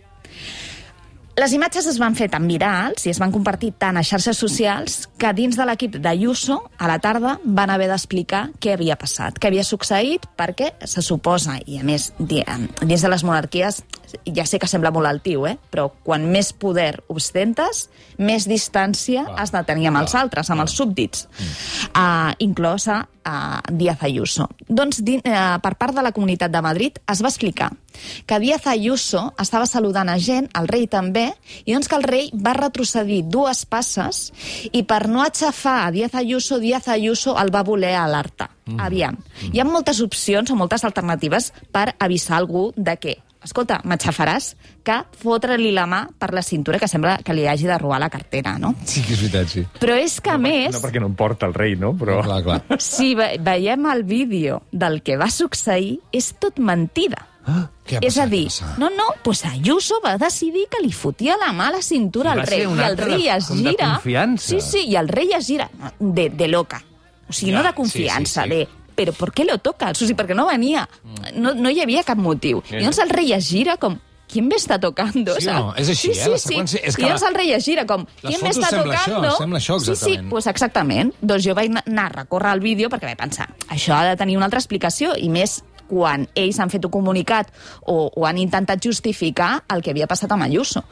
Les 1.40 1.54
imatges 1.56 1.86
es 1.88 1.96
van 2.02 2.18
fer 2.20 2.26
tan 2.28 2.50
virals 2.52 3.06
i 3.06 3.14
es 3.14 3.20
van 3.22 3.32
compartir 3.32 3.70
tant 3.80 3.96
a 3.96 4.02
xarxes 4.04 4.36
socials 4.42 5.06
que 5.22 5.30
dins 5.38 5.56
de 5.56 5.64
l'equip 5.64 5.94
d'Ayuso, 6.04 6.58
a 6.76 6.90
la 6.90 6.98
tarda, 7.00 7.38
van 7.46 7.72
haver 7.72 7.88
d'explicar 7.88 8.42
què 8.60 8.74
havia 8.74 8.98
passat, 9.00 9.38
què 9.40 9.48
havia 9.48 9.64
succeït, 9.64 10.28
perquè 10.36 10.74
se 10.84 11.00
suposa, 11.06 11.56
i 11.64 11.80
a 11.80 11.86
més, 11.88 12.10
eh, 12.20 12.58
dins 12.82 13.06
de 13.06 13.14
les 13.14 13.24
monarquies, 13.24 13.80
ja 14.36 14.44
sé 14.44 14.60
que 14.60 14.68
sembla 14.68 14.92
molt 14.92 15.08
altiu, 15.08 15.48
eh? 15.48 15.56
però 15.72 15.88
quan 16.04 16.28
més 16.28 16.52
poder 16.52 17.06
ostentes, 17.08 17.86
més 18.18 18.44
distància 18.44 19.24
has 19.40 19.56
de 19.56 19.64
tenir 19.64 19.88
amb 19.88 20.04
els 20.04 20.16
altres, 20.20 20.52
amb 20.52 20.66
els 20.66 20.76
súbdits, 20.76 21.30
uh, 21.94 22.36
inclosa 22.44 23.06
uh, 23.06 23.62
Díaz 23.72 24.04
Ayuso. 24.04 24.50
Doncs, 24.68 25.00
uh, 25.00 25.56
per 25.64 25.78
part 25.80 25.96
de 25.96 26.04
la 26.04 26.12
Comunitat 26.12 26.52
de 26.52 26.68
Madrid, 26.68 27.00
es 27.08 27.24
va 27.24 27.32
explicar 27.32 27.72
que 28.26 28.40
Díaz 28.40 28.68
Ayuso 28.68 29.34
estava 29.40 29.68
saludant 29.70 30.10
a 30.10 30.18
gent, 30.20 30.50
el 30.60 30.68
rei 30.72 30.88
també, 30.88 31.30
i 31.66 31.74
doncs 31.74 31.90
que 31.90 31.98
el 32.00 32.06
rei 32.08 32.30
va 32.34 32.56
retrocedir 32.58 33.24
dues 33.30 33.66
passes 33.70 34.30
i 34.72 34.84
per 34.84 35.06
no 35.08 35.24
aixafar 35.24 35.80
a 35.86 35.94
Díaz 35.96 36.16
Ayuso, 36.20 36.60
Díaz 36.60 36.88
Ayuso 36.88 37.38
el 37.40 37.54
va 37.56 37.64
voler 37.64 37.96
alertar. 38.00 38.52
Mm. 38.66 38.84
Aviam, 38.86 39.18
hi 39.52 39.60
ha 39.60 39.66
moltes 39.66 40.02
opcions 40.06 40.52
o 40.52 40.60
moltes 40.60 40.86
alternatives 40.86 41.54
per 41.72 41.90
avisar 42.00 42.38
algú 42.38 42.70
de 42.78 42.96
que 43.02 43.18
escolta, 43.44 43.80
m'aixafaràs, 43.88 44.52
que 44.84 44.98
fotre-li 45.22 45.72
la 45.76 45.86
mà 45.90 46.02
per 46.20 46.32
la 46.36 46.44
cintura, 46.44 46.80
que 46.82 46.90
sembla 46.92 47.18
que 47.24 47.36
li 47.36 47.46
hagi 47.48 47.70
de 47.70 47.78
robar 47.80 48.02
la 48.04 48.10
cartera, 48.12 48.58
no? 48.60 48.74
Sí 48.84 49.04
que 49.06 49.16
és 49.16 49.24
veritat, 49.24 49.52
sí. 49.54 49.64
Però 49.80 49.96
és 49.96 50.20
que, 50.20 50.34
a 50.34 50.42
més... 50.42 50.74
No 50.76 50.84
perquè 50.84 51.02
no 51.02 51.10
em 51.12 51.16
porta 51.20 51.48
el 51.50 51.56
rei, 51.56 51.78
no? 51.80 51.94
Però... 52.00 52.20
Clar, 52.26 52.42
clar. 52.46 52.80
Si 52.84 53.14
ve 53.16 53.32
veiem 53.44 53.88
el 53.94 54.04
vídeo 54.04 54.64
del 54.72 55.02
que 55.06 55.18
va 55.20 55.30
succeir, 55.32 56.00
és 56.12 56.34
tot 56.42 56.60
mentida. 56.60 57.26
Ah, 57.50 57.70
què 57.88 57.98
ha 57.98 58.02
és 58.06 58.18
a 58.22 58.26
dir, 58.30 58.48
no, 58.78 58.90
no, 58.94 59.08
pues 59.24 59.44
Ayuso 59.50 60.00
va 60.06 60.18
decidir 60.22 60.68
que 60.70 60.82
li 60.86 60.92
fotia 60.94 61.38
la 61.42 61.52
mà 61.52 61.70
a 61.70 61.78
la 61.78 61.82
cintura 61.82 62.34
al 62.34 62.44
rei. 62.46 62.62
I 62.68 62.84
el 62.90 62.98
rei 62.98 63.28
es 63.34 63.48
gira... 63.50 63.96
confiança. 63.96 64.48
Sí, 64.54 64.62
sí, 64.62 64.84
i 64.92 64.96
el 65.00 65.08
rei 65.10 65.34
es 65.34 65.48
gira 65.48 65.70
de, 66.00 66.30
de 66.30 66.48
loca. 66.48 66.84
O 67.30 67.34
sigui, 67.34 67.52
Ja, 67.54 67.58
no 67.58 67.64
de 67.64 67.70
sí, 67.70 67.76
confiança, 67.82 68.44
sí, 68.44 68.50
sí. 68.50 68.56
de 68.56 68.68
però 69.00 69.14
per 69.16 69.30
què 69.32 69.46
lo 69.48 69.58
toca? 69.64 69.92
O 69.92 69.96
sigui, 69.96 70.14
perquè 70.14 70.36
no 70.36 70.46
venia. 70.46 70.84
No, 71.34 71.54
no 71.56 71.70
hi 71.72 71.80
havia 71.82 72.04
cap 72.04 72.18
motiu. 72.20 72.62
I 72.70 72.82
llavors 72.82 73.00
el 73.00 73.10
rei 73.10 73.34
es 73.34 73.48
gira 73.50 73.78
com 73.78 73.98
¿Quién 74.30 74.46
me 74.48 74.54
está 74.58 74.78
tocando? 74.80 75.34
Sí 75.42 75.48
o 75.50 75.54
no? 75.56 75.70
És 75.74 75.88
així, 75.90 76.12
sí, 76.14 76.20
eh? 76.20 76.24
Sí, 76.24 76.30
La 76.30 76.38
sí. 76.38 76.50
seqüència- 76.52 76.82
és 76.86 76.96
que 76.96 77.02
I 77.02 77.06
llavors 77.08 77.24
la- 77.24 77.30
el 77.30 77.36
rei 77.40 77.54
es 77.56 77.66
gira 77.66 77.86
com 77.90 78.04
Les 78.22 78.36
¿Quién 78.36 78.44
me 78.44 78.52
sembla 78.54 78.70
tocando? 78.70 79.24
això, 79.28 79.38
sembla 79.40 79.58
això, 79.58 79.80
Sí, 79.80 79.86
sí, 79.86 79.92
exactament. 79.94 80.30
pues 80.30 80.46
exactament. 80.52 81.14
Doncs 81.22 81.44
jo 81.48 81.56
vaig 81.58 81.72
anar 81.88 82.06
a 82.06 82.10
recórrer 82.10 82.52
el 82.54 82.60
vídeo 82.60 82.90
perquè 82.92 83.08
vaig 83.10 83.18
pensar, 83.18 83.48
això 83.70 83.96
ha 83.98 84.04
de 84.06 84.16
tenir 84.18 84.38
una 84.38 84.46
altra 84.46 84.60
explicació, 84.60 85.16
i 85.18 85.30
més 85.30 85.64
quan 85.90 86.28
ells 86.38 86.60
han 86.62 86.72
fet 86.72 86.86
un 86.86 86.94
comunicat 86.94 87.52
o, 87.82 88.10
o 88.14 88.28
han 88.30 88.38
intentat 88.38 88.84
justificar 88.86 89.66
el 89.74 89.84
que 89.84 89.94
havia 89.96 90.08
passat 90.10 90.32
amb 90.32 90.46
Ayuso. 90.46 90.84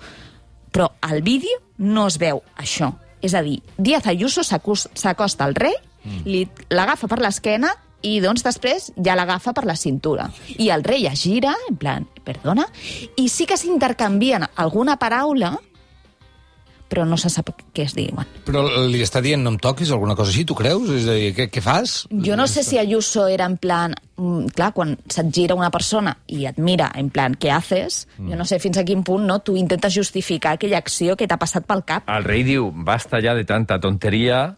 Però 0.74 0.90
al 1.02 1.22
vídeo 1.22 1.62
no 1.78 2.08
es 2.10 2.18
veu 2.22 2.42
això. 2.58 2.92
És 3.22 3.34
a 3.34 3.42
dir, 3.42 3.62
Díaz 3.78 4.08
Ayuso 4.08 4.44
s'acosta 4.44 5.46
al 5.46 5.56
rei, 5.58 5.74
li 6.26 6.46
l'agafa 6.70 7.10
per 7.10 7.20
l'esquena 7.20 7.72
i 8.06 8.20
doncs 8.22 8.44
després 8.46 8.92
ja 9.04 9.16
l'agafa 9.18 9.54
per 9.58 9.66
la 9.66 9.76
cintura. 9.76 10.28
I 10.58 10.70
el 10.74 10.86
rei 10.86 11.08
es 11.10 11.24
gira, 11.26 11.56
en 11.70 11.80
plan, 11.80 12.06
perdona, 12.24 12.68
i 13.18 13.28
sí 13.30 13.48
que 13.50 13.58
s'intercanvien 13.58 14.46
alguna 14.56 14.98
paraula, 15.02 15.56
però 16.88 17.04
no 17.08 17.18
se 17.20 17.32
sap 17.34 17.52
què 17.76 17.88
es 17.88 17.96
diuen. 17.98 18.28
Però 18.48 18.64
li 18.88 19.02
està 19.04 19.22
dient 19.24 19.44
no 19.44 19.56
em 19.56 19.60
toquis, 19.60 19.92
alguna 19.92 20.16
cosa 20.16 20.32
així, 20.32 20.46
tu 20.48 20.56
creus? 20.56 20.92
És 20.96 21.08
a 21.10 21.18
dir, 21.18 21.34
què, 21.36 21.50
què 21.52 21.64
fas? 21.64 22.04
Jo 22.24 22.38
no 22.40 22.48
sé 22.48 22.64
si 22.64 22.80
Ayuso 22.80 23.28
era 23.28 23.50
en 23.50 23.58
plan... 23.60 23.98
mm, 24.18 24.54
Clar, 24.58 24.72
quan 24.74 24.96
se't 25.08 25.32
gira 25.34 25.56
una 25.56 25.72
persona 25.72 26.16
i 26.28 26.46
et 26.50 26.58
mira 26.58 26.92
en 26.98 27.10
plan, 27.14 27.36
què 27.38 27.52
haces? 27.54 28.06
Jo 28.18 28.36
no 28.36 28.46
sé 28.46 28.60
fins 28.60 28.78
a 28.78 28.86
quin 28.88 29.04
punt 29.08 29.26
no 29.28 29.40
tu 29.40 29.56
intentes 29.58 29.94
justificar 29.94 30.58
aquella 30.58 30.82
acció 30.82 31.16
que 31.16 31.28
t'ha 31.28 31.40
passat 31.40 31.66
pel 31.66 31.86
cap. 31.88 32.08
El 32.10 32.26
rei 32.28 32.44
diu, 32.44 32.72
basta 32.72 33.22
ya 33.24 33.36
de 33.38 33.46
tanta 33.46 33.80
tontería, 33.80 34.58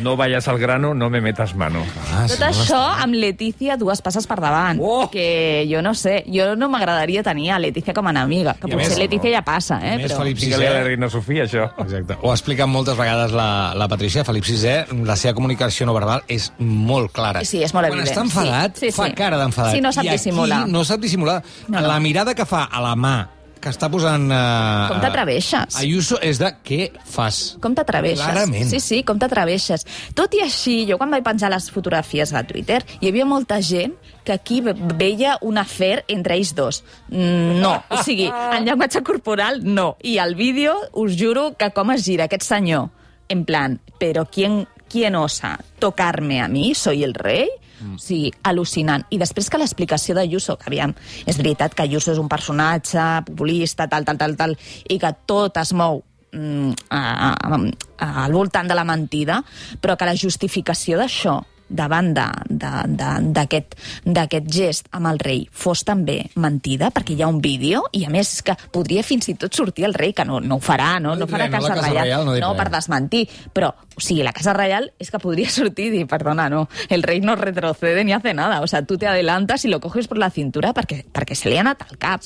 no 0.00 0.16
vayas 0.16 0.48
al 0.48 0.58
grano, 0.58 0.94
no 0.94 1.10
me 1.10 1.20
metas 1.20 1.54
mano. 1.54 1.84
Ah, 2.12 2.26
Tot 2.28 2.40
això 2.46 2.80
amb 3.02 3.14
Letícia 3.14 3.76
dues 3.76 4.00
passes 4.02 4.26
per 4.26 4.40
davant. 4.40 4.78
Oh! 4.82 5.08
Que 5.10 5.66
jo 5.70 5.82
no 5.82 5.94
sé, 5.94 6.24
jo 6.28 6.54
no 6.56 6.68
m'agradaria 6.68 7.22
tenir 7.22 7.50
a 7.52 7.58
Letícia 7.58 7.94
com 7.94 8.06
a 8.06 8.10
enemiga. 8.10 8.54
Que 8.60 8.68
I 8.68 8.72
potser 8.72 8.90
més- 8.90 8.98
Letícia 8.98 9.30
ja 9.32 9.42
passa, 9.42 9.78
eh? 9.82 9.96
més, 9.98 10.06
Però... 10.10 10.20
Felip 10.22 10.38
Digue-li 10.38 10.66
a 10.66 10.70
la 10.72 10.78
VI... 10.82 10.84
reina 10.88 11.10
Sofia, 11.10 11.44
això. 11.44 11.70
Exacte. 11.84 12.16
Ho 12.22 12.30
ha 12.30 12.34
explicat 12.34 12.68
moltes 12.68 12.96
vegades 12.96 13.32
la, 13.32 13.72
la 13.74 13.88
Patricia. 13.88 14.24
Felip 14.24 14.44
VI, 14.44 15.04
la 15.06 15.16
seva 15.16 15.34
comunicació 15.34 15.86
no 15.86 15.94
verbal 15.96 16.22
és 16.28 16.52
molt 16.58 17.12
clara. 17.12 17.44
Sí, 17.44 17.62
és 17.62 17.74
molt 17.74 17.86
Quan 17.88 17.98
evident. 17.98 18.14
està 18.16 18.24
enfadat, 18.26 18.76
Sí, 18.80 18.90
sí, 18.90 18.96
fa 18.96 19.06
sí. 19.08 19.14
cara 19.18 19.38
d'enfadat. 19.40 19.74
Sí, 19.74 19.80
no 19.80 19.92
sap 19.92 20.04
I 20.04 20.10
dissimular. 20.14 20.66
no 20.68 20.84
sap 20.84 21.00
dissimular. 21.00 21.42
No, 21.68 21.80
no. 21.80 21.86
La 21.86 22.00
mirada 22.00 22.34
que 22.34 22.44
fa 22.46 22.64
a 22.70 22.80
la 22.80 22.94
mà 22.96 23.16
que 23.60 23.68
està 23.72 23.88
posant... 23.92 24.24
Uh, 24.32 24.88
Com 24.90 25.00
t'atreveixes? 25.02 25.76
Ayuso 25.80 26.16
és 26.24 26.38
de 26.40 26.48
què 26.64 26.78
fas? 27.04 27.56
Com 27.62 27.74
t'atreveixes? 27.76 28.22
Clarament. 28.24 28.68
Sí, 28.70 28.80
sí, 28.80 29.02
com 29.04 29.18
t'atreveixes. 29.20 29.84
Tot 30.16 30.34
i 30.38 30.42
així, 30.44 30.78
jo 30.88 30.96
quan 31.00 31.12
vaig 31.12 31.24
penjar 31.26 31.50
les 31.52 31.68
fotografies 31.70 32.32
a 32.32 32.42
Twitter, 32.48 32.80
hi 33.00 33.10
havia 33.12 33.26
molta 33.28 33.60
gent 33.62 33.94
que 34.24 34.32
aquí 34.34 34.60
ve- 34.64 34.74
veia 34.96 35.36
un 35.42 35.58
afer 35.60 36.04
entre 36.08 36.36
ells 36.40 36.54
dos. 36.56 36.82
Mm, 37.08 37.60
No, 37.60 37.74
o 37.90 38.02
sigui, 38.02 38.26
en 38.30 38.64
llenguatge 38.64 39.02
corporal, 39.04 39.60
no. 39.64 39.96
I 40.02 40.16
al 40.18 40.34
vídeo, 40.34 40.74
us 40.92 41.16
juro 41.20 41.52
que 41.58 41.70
com 41.76 41.90
es 41.92 42.04
gira 42.04 42.24
aquest 42.30 42.44
senyor, 42.48 42.88
en 43.28 43.44
plan, 43.44 43.78
però 44.00 44.26
¿quién, 44.30 44.66
quién 44.88 45.14
osa 45.14 45.58
tocarme 45.78 46.40
a 46.42 46.48
mi? 46.48 46.74
Soy 46.74 47.04
el 47.04 47.14
rei? 47.14 47.48
Mm. 47.80 47.94
O 47.94 47.98
sigui, 47.98 48.32
al·lucinant. 48.44 49.04
I 49.10 49.18
després 49.18 49.48
que 49.50 49.58
l'explicació 49.58 50.14
d'Ayuso, 50.14 50.56
que 50.60 50.68
aviam, 50.68 50.94
és 51.26 51.36
veritat 51.36 51.74
que 51.74 51.82
Ayuso 51.82 52.12
és 52.12 52.18
un 52.18 52.28
personatge 52.28 53.24
populista, 53.26 53.88
tal, 53.88 54.04
tal, 54.04 54.18
tal, 54.18 54.36
tal, 54.36 54.56
i 54.88 54.98
que 54.98 55.12
tot 55.26 55.56
es 55.56 55.72
mou 55.72 56.02
mm, 56.32 56.72
a- 56.90 57.34
a- 57.34 57.58
a- 57.98 58.24
al 58.24 58.32
voltant 58.32 58.68
de 58.68 58.74
la 58.74 58.84
mentida, 58.84 59.42
però 59.80 59.96
que 59.96 60.04
la 60.06 60.14
justificació 60.14 60.98
d'això 61.00 61.40
davant 61.70 62.12
d'aquest 62.14 63.76
d'aquest 64.04 64.50
gest 64.50 64.90
amb 64.96 65.10
el 65.10 65.20
rei 65.22 65.44
fos 65.50 65.84
també 65.86 66.18
mentida, 66.40 66.90
perquè 66.94 67.14
hi 67.16 67.22
ha 67.22 67.30
un 67.30 67.40
vídeo 67.40 67.84
i 67.96 68.04
a 68.04 68.10
més 68.12 68.34
és 68.36 68.42
que 68.46 68.56
podria 68.74 69.04
fins 69.06 69.30
i 69.30 69.36
tot 69.40 69.54
sortir 69.56 69.86
el 69.88 69.94
rei, 69.94 70.12
que 70.16 70.26
no, 70.26 70.40
no 70.40 70.58
ho 70.58 70.64
farà, 70.64 70.98
no, 71.00 71.14
No 71.14 71.24
no, 71.24 71.30
farà 71.30 71.46
res, 71.46 71.54
no, 71.54 71.58
Casa, 71.58 71.74
Casa 71.74 71.86
Reial, 71.88 72.04
Reial 72.04 72.26
no 72.26 72.36
no 72.40 72.56
per 72.58 72.68
desmentir, 72.72 73.26
però 73.54 73.72
o 74.00 74.02
sigui, 74.02 74.22
la 74.24 74.32
Casa 74.32 74.54
Reial 74.56 74.90
és 74.98 75.10
que 75.12 75.20
podria 75.20 75.50
sortir 75.58 75.90
i 75.90 75.94
dir, 75.94 76.06
perdona, 76.10 76.48
no, 76.52 76.66
el 76.88 77.04
rei 77.04 77.20
no 77.20 77.36
retrocede 77.36 78.04
ni 78.04 78.14
hace 78.16 78.34
nada, 78.34 78.60
o 78.62 78.66
sea, 78.66 78.82
tú 78.82 78.96
te 78.98 79.06
adelantas 79.06 79.64
y 79.64 79.68
lo 79.68 79.80
coges 79.80 80.08
por 80.08 80.18
la 80.18 80.30
cintura 80.30 80.72
perquè, 80.74 81.04
perquè 81.12 81.36
se 81.36 81.50
li 81.50 81.58
ha 81.58 81.64
anat 81.64 81.84
al 81.88 81.98
cap. 82.00 82.24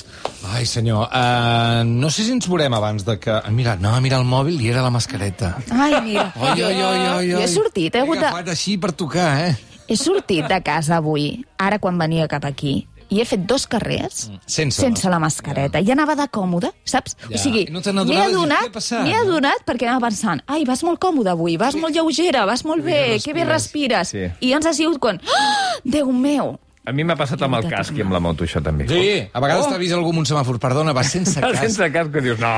Ai, 0.54 0.64
senyor, 0.66 1.08
uh, 1.08 1.82
no 1.84 2.10
sé 2.10 2.24
si 2.24 2.32
ens 2.34 2.48
veurem 2.48 2.74
abans 2.74 3.04
de 3.04 3.18
que... 3.18 3.34
Mira, 3.54 3.74
anava 3.78 3.98
a 3.98 4.04
mirar 4.04 4.20
el 4.22 4.28
mòbil 4.28 4.60
i 4.62 4.70
era 4.70 4.82
la 4.84 4.90
mascareta. 4.94 5.54
Ai, 5.70 5.98
mira, 6.04 6.28
Oi, 6.34 6.54
oi, 6.62 6.74
oi, 6.74 7.02
oi, 7.14 7.28
jo 7.32 7.42
he 7.42 7.48
sortit, 7.50 7.94
he 7.94 8.04
hagut 8.04 8.20
de... 8.20 8.26
agafat 8.28 8.52
així 8.54 8.76
per 8.80 8.92
tocar, 8.96 9.28
eh? 9.48 9.54
He 9.88 9.96
sortit 10.00 10.48
de 10.48 10.58
casa 10.64 10.96
avui, 10.96 11.44
ara 11.60 11.78
quan 11.78 11.98
venia 12.00 12.26
cap 12.28 12.44
aquí, 12.48 12.86
i 13.12 13.20
he 13.20 13.24
fet 13.28 13.44
dos 13.46 13.66
carrers 13.68 14.28
Mm, 14.30 14.38
sense 14.46 14.80
sense 14.80 15.10
la 15.12 15.18
mascareta. 15.20 15.80
I 15.80 15.90
anava 15.92 16.14
de 16.16 16.24
còmode, 16.32 16.70
saps? 16.88 17.16
Ja. 17.28 17.34
O 17.36 17.38
sigui, 17.38 17.66
I 17.68 17.70
no 17.70 18.04
m'he 18.04 18.16
adonat, 18.22 18.64
què 18.64 18.70
ha 18.70 18.72
passat, 18.72 19.04
m'he 19.04 19.14
adonat 19.20 19.64
perquè 19.66 19.86
anava 19.88 20.08
pensant 20.08 20.40
ai, 20.46 20.64
vas 20.64 20.82
molt 20.82 20.98
còmode 21.02 21.30
avui, 21.30 21.56
vas 21.60 21.76
molt 21.76 21.94
lleugera, 21.94 22.46
vas 22.46 22.64
molt 22.64 22.82
bé 22.84 23.18
que 23.22 23.34
bé 23.36 23.44
respires. 23.44 24.14
Sí. 24.14 24.24
I 24.40 24.50
llavors 24.54 24.66
ha 24.66 24.74
sigut 24.74 24.98
quan... 24.98 25.20
Oh, 25.20 25.80
Déu 25.84 26.10
meu! 26.12 26.58
A 26.84 26.92
mi 26.92 27.04
m'ha 27.08 27.14
passat 27.16 27.40
amb 27.46 27.56
el 27.56 27.64
casc 27.72 27.96
i 27.96 28.02
amb 28.04 28.12
la 28.12 28.20
moto, 28.20 28.44
això 28.44 28.60
també. 28.60 28.84
Sí, 28.90 29.04
a 29.32 29.40
vegades 29.40 29.64
Oh. 29.64 29.70
t'ha 29.72 29.78
vist 29.80 29.94
algú 29.96 30.10
amb 30.12 30.20
un 30.20 30.26
semàfor. 30.28 30.58
Perdona, 30.60 30.92
vas 30.92 31.08
sense 31.10 31.40
Vas 31.40 31.52
cas. 31.56 31.60
Sense 31.64 31.88
casc, 31.94 32.10
que 32.12 32.20
dius, 32.20 32.38
no... 32.42 32.50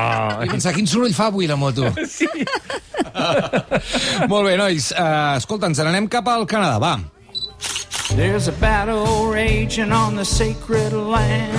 I 0.43 0.49
pensar, 0.51 0.73
quin 0.75 0.87
soroll 0.87 1.13
fa 1.15 1.29
avui 1.31 1.47
la 1.47 1.55
moto? 1.55 1.87
Sí. 2.17 2.27
Molt 4.27 4.45
bé, 4.45 4.57
nois. 4.59 4.91
Uh, 4.93 5.37
escolta, 5.39 5.69
ens 5.71 5.79
n'anem 5.81 6.07
cap 6.11 6.27
al 6.29 6.43
Canadà, 6.49 6.77
va. 6.81 6.95
There's 8.17 8.47
a 8.47 8.51
battle 8.53 9.29
raging 9.29 9.91
on 9.91 10.15
the 10.15 10.25
sacred 10.25 10.91
land. 10.91 11.53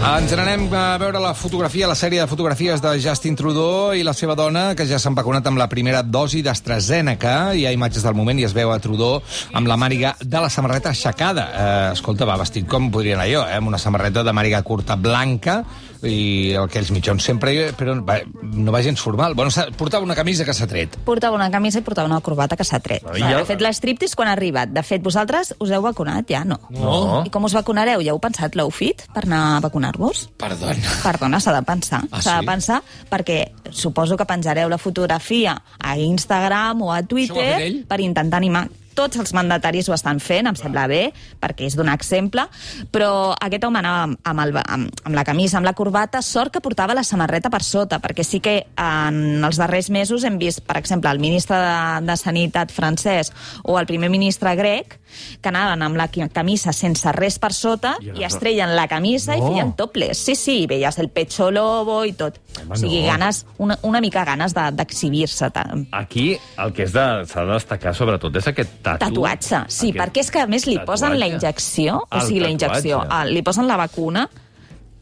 Ens 0.00 0.32
n'anem 0.32 0.62
a 0.72 0.96
veure 0.96 1.20
la 1.20 1.34
fotografia, 1.36 1.84
la 1.84 1.94
sèrie 1.94 2.22
de 2.22 2.30
fotografies 2.30 2.80
de 2.80 2.94
Justin 3.04 3.36
Trudeau 3.36 3.92
i 3.92 4.00
la 4.00 4.14
seva 4.16 4.32
dona, 4.32 4.70
que 4.72 4.86
ja 4.88 4.96
s'han 4.96 5.18
vacunat 5.18 5.44
amb 5.50 5.60
la 5.60 5.68
primera 5.68 6.00
dosi 6.00 6.40
d'AstraZeneca. 6.40 7.52
Hi 7.52 7.66
ha 7.68 7.74
imatges 7.76 8.06
del 8.08 8.16
moment 8.16 8.40
i 8.40 8.48
es 8.48 8.56
veu 8.56 8.72
a 8.72 8.80
Trudeau 8.80 9.20
amb 9.52 9.68
la 9.68 9.76
màniga 9.76 10.14
de 10.24 10.40
la 10.40 10.48
samarreta 10.48 10.88
aixecada. 10.94 11.44
Eh, 11.52 11.92
escolta, 11.92 12.24
va 12.24 12.40
vestit 12.40 12.64
com 12.64 12.88
podria 12.88 13.20
anar 13.20 13.28
jo, 13.28 13.44
eh, 13.44 13.60
amb 13.60 13.68
una 13.68 13.84
samarreta 13.84 14.24
de 14.24 14.32
màniga 14.32 14.64
curta 14.64 14.96
blanca 14.96 15.60
i 16.06 16.54
aquells 16.56 16.90
mitjons 16.94 17.22
sempre, 17.24 17.72
però 17.76 17.94
va, 18.04 18.18
no 18.42 18.72
va 18.72 18.80
gens 18.82 19.00
formal. 19.00 19.34
Bueno, 19.34 19.50
portava 19.76 20.04
una 20.04 20.14
camisa 20.16 20.44
que 20.44 20.54
s'ha 20.56 20.66
tret. 20.70 20.96
Portava 21.04 21.36
una 21.36 21.50
camisa 21.50 21.80
i 21.80 21.82
portava 21.82 22.08
una 22.08 22.20
corbata 22.24 22.56
que 22.56 22.64
s'ha 22.64 22.80
tret. 22.80 23.04
Ja- 23.18 23.38
Ha 23.40 23.44
fet 23.44 23.60
l'estriptis 23.60 24.14
quan 24.16 24.28
ha 24.28 24.32
arribat. 24.32 24.70
De 24.72 24.82
fet, 24.82 25.02
vosaltres 25.02 25.54
us 25.58 25.70
heu 25.70 25.82
vacunat, 25.82 26.28
ja? 26.30 26.44
No. 26.44 26.58
No. 26.70 27.22
I 27.26 27.30
com 27.30 27.44
us 27.44 27.52
vacunareu? 27.56 28.00
Ja 28.00 28.12
heu 28.12 28.18
pensat 28.20 28.54
l'heu 28.56 28.70
fet 28.70 29.06
per 29.14 29.24
anar 29.26 29.56
a 29.56 29.60
vacunar-vos? 29.60 30.28
Perdona. 30.38 30.76
Perdona, 31.02 31.40
s'ha 31.40 31.52
de 31.58 31.62
pensar. 31.62 32.02
Ah, 32.10 32.20
s'ha 32.22 32.38
sí? 32.38 32.40
de 32.40 32.46
pensar 32.46 32.82
perquè 33.10 33.40
suposo 33.70 34.16
que 34.16 34.24
penjareu 34.26 34.68
la 34.68 34.78
fotografia 34.78 35.60
a 35.78 35.96
Instagram 35.98 36.82
o 36.82 36.92
a 36.92 37.02
Twitter 37.02 37.84
per 37.88 38.00
intentar 38.00 38.38
animar 38.38 38.68
tots 38.94 39.16
els 39.20 39.32
mandataris 39.36 39.88
ho 39.88 39.94
estan 39.94 40.20
fent, 40.20 40.46
em 40.50 40.56
sembla 40.58 40.86
bé, 40.90 41.12
perquè 41.40 41.66
és 41.68 41.76
donar 41.78 41.94
exemple, 41.96 42.44
però 42.92 43.34
aquest 43.40 43.64
home 43.64 43.78
anava 43.80 44.02
amb, 44.08 44.18
amb, 44.24 44.40
el, 44.44 44.56
amb, 44.64 45.00
amb 45.04 45.14
la 45.16 45.24
camisa, 45.24 45.56
amb 45.58 45.66
la 45.68 45.72
corbata, 45.78 46.22
sort 46.22 46.52
que 46.52 46.60
portava 46.60 46.94
la 46.94 47.04
samarreta 47.04 47.50
per 47.50 47.62
sota, 47.64 48.00
perquè 48.02 48.24
sí 48.26 48.40
que 48.40 48.66
en 48.76 49.44
els 49.44 49.56
darrers 49.60 49.90
mesos 49.90 50.24
hem 50.24 50.38
vist, 50.38 50.62
per 50.66 50.76
exemple, 50.80 51.10
el 51.10 51.18
ministre 51.22 51.56
de, 51.56 52.06
de 52.06 52.16
Sanitat 52.16 52.72
francès 52.72 53.32
o 53.64 53.78
el 53.80 53.86
primer 53.86 54.10
ministre 54.10 54.54
grec, 54.56 54.98
que 55.42 55.48
anaven 55.50 55.82
amb 55.82 55.96
la 55.98 56.06
camisa 56.08 56.70
sense 56.72 57.10
res 57.16 57.38
per 57.42 57.50
sota 57.52 57.96
I 58.00 58.04
i, 58.04 58.10
aleshores- 58.10 58.26
es 58.34 58.38
treien 58.38 58.76
la 58.76 58.86
camisa 58.88 59.34
No. 59.36 59.38
i 59.48 59.52
feien 59.52 59.72
topless. 59.76 60.18
Sí, 60.18 60.34
sí, 60.38 60.66
veies 60.70 60.98
el 61.02 61.08
pecho 61.10 61.50
lobo 61.50 62.04
i 62.04 62.12
tot. 62.12 62.38
Home, 62.60 62.74
o 62.74 62.76
sigui, 62.78 63.00
no. 63.02 63.06
ganes, 63.08 63.44
una, 63.58 63.78
una 63.82 64.00
mica 64.00 64.24
ganes 64.24 64.54
de- 64.54 64.70
d'exhibir-se. 64.72 65.50
De, 65.50 65.86
Aquí 65.92 66.38
el 66.58 66.72
que 66.72 66.84
és 66.84 66.92
de- 66.92 67.24
s'ha 67.26 67.44
de 67.44 67.52
destacar 67.52 67.94
sobretot 67.94 68.36
és 68.36 68.46
aquest 68.46 68.70
tatu. 68.82 68.98
Tatuatge, 69.06 69.64
sí, 69.68 69.90
Aquest 69.90 69.98
perquè 70.00 70.20
és 70.20 70.30
que 70.30 70.40
a 70.40 70.46
més 70.46 70.66
li 70.66 70.78
posen 70.78 71.10
la 71.18 71.26
tatuatge. 71.26 71.34
injecció, 71.34 71.96
o 72.10 72.16
El 72.16 72.22
sigui, 72.22 72.40
la 72.40 72.50
injecció, 72.50 72.98
tatuatge. 73.00 73.28
el, 73.28 73.34
li 73.34 73.42
posen 73.42 73.66
la 73.68 73.76
vacuna 73.76 74.28